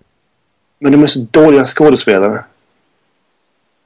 Men 0.80 0.92
de 0.92 1.04
är 1.04 1.08
så 1.08 1.20
dåliga 1.32 1.66
skådespelare. 1.66 2.46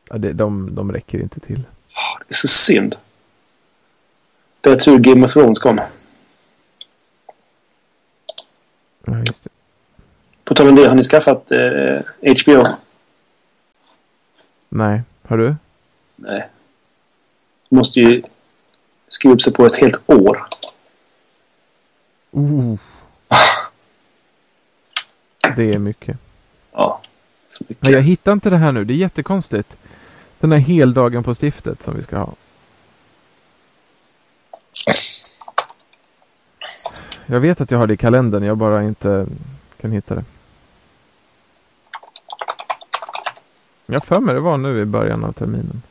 ja 0.10 0.18
det, 0.18 0.34
de, 0.34 0.76
de 0.76 0.92
räcker 0.92 1.20
inte 1.22 1.40
till. 1.40 1.64
Det 2.28 2.34
är 2.34 2.36
så 2.36 2.48
synd. 2.48 2.96
Det 4.62 4.70
är 4.70 4.76
tur 4.76 4.98
Game 4.98 5.26
of 5.26 5.34
Thrones 5.34 5.60
kom. 5.60 5.80
Ja, 9.06 9.18
just. 9.18 9.47
På 10.48 10.54
tal 10.54 10.68
om 10.68 10.76
det, 10.76 10.88
har 10.88 10.96
ni 10.96 11.04
skaffat 11.04 11.52
eh, 11.52 12.00
HBO? 12.22 12.64
Nej, 14.70 15.02
har 15.24 15.38
du? 15.38 15.56
Nej. 16.16 16.50
Måste 17.70 18.00
ju 18.00 18.24
skriva 19.10 19.34
upp 19.34 19.42
sig 19.42 19.54
på 19.54 19.66
ett 19.66 19.78
helt 19.78 20.10
år. 20.10 20.48
Oh. 22.32 22.76
Det 25.56 25.74
är 25.74 25.80
mycket. 25.80 26.18
Ja. 26.72 27.02
Mycket. 27.60 27.84
Men 27.84 27.92
jag 27.92 28.02
hittar 28.02 28.34
inte 28.34 28.50
det 28.50 28.58
här 28.58 28.72
nu. 28.72 28.86
Det 28.86 28.94
är 28.94 28.98
jättekonstigt. 28.98 29.70
Den 30.40 30.52
här 30.52 30.60
heldagen 30.60 31.24
på 31.24 31.36
stiftet 31.36 31.84
som 31.84 31.96
vi 31.96 32.04
ska 32.04 32.18
ha. 32.18 32.34
Jag 37.26 37.40
vet 37.40 37.62
att 37.62 37.72
jag 37.72 37.78
har 37.78 37.88
det 37.88 37.94
i 37.94 37.98
kalendern. 37.98 38.44
Jag 38.44 38.58
bara 38.58 38.84
inte 38.84 39.28
kan 39.82 39.92
hitta 39.92 40.16
det. 40.16 40.24
Jag 43.90 44.04
för 44.06 44.20
mig 44.20 44.36
det 44.36 44.42
var 44.42 44.58
nu 44.58 44.82
i 44.82 44.86
början 44.86 45.24
av 45.24 45.32
terminen. 45.32 45.82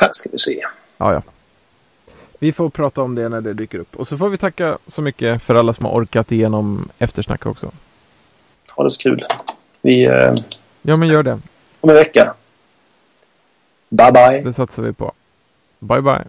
Här 0.00 0.08
ska 0.12 0.28
vi 0.32 0.38
se. 0.38 0.58
Ja, 0.96 1.12
ja. 1.12 1.22
Vi 2.38 2.52
får 2.52 2.70
prata 2.70 3.02
om 3.02 3.14
det 3.14 3.28
när 3.28 3.40
det 3.40 3.54
dyker 3.54 3.78
upp. 3.78 3.96
Och 3.96 4.08
så 4.08 4.18
får 4.18 4.28
vi 4.28 4.38
tacka 4.38 4.78
så 4.86 5.02
mycket 5.02 5.42
för 5.42 5.54
alla 5.54 5.74
som 5.74 5.84
har 5.84 5.92
orkat 5.92 6.32
igenom 6.32 6.88
eftersnack 6.98 7.46
också. 7.46 7.70
Ha 8.70 8.84
det 8.84 8.90
så 8.90 8.98
kul. 8.98 9.24
Vi... 9.82 10.04
Eh, 10.06 10.32
Ja, 10.82 10.96
men 10.98 11.08
gör 11.08 11.22
det. 11.22 11.40
om 11.80 11.90
en 11.90 11.96
vecka. 11.96 12.34
Bye 13.88 14.12
bye. 14.12 14.40
Det 14.42 14.54
satsar 14.54 14.82
vi 14.82 14.92
på. 14.92 15.12
Bye, 15.78 16.02
bye. 16.02 16.24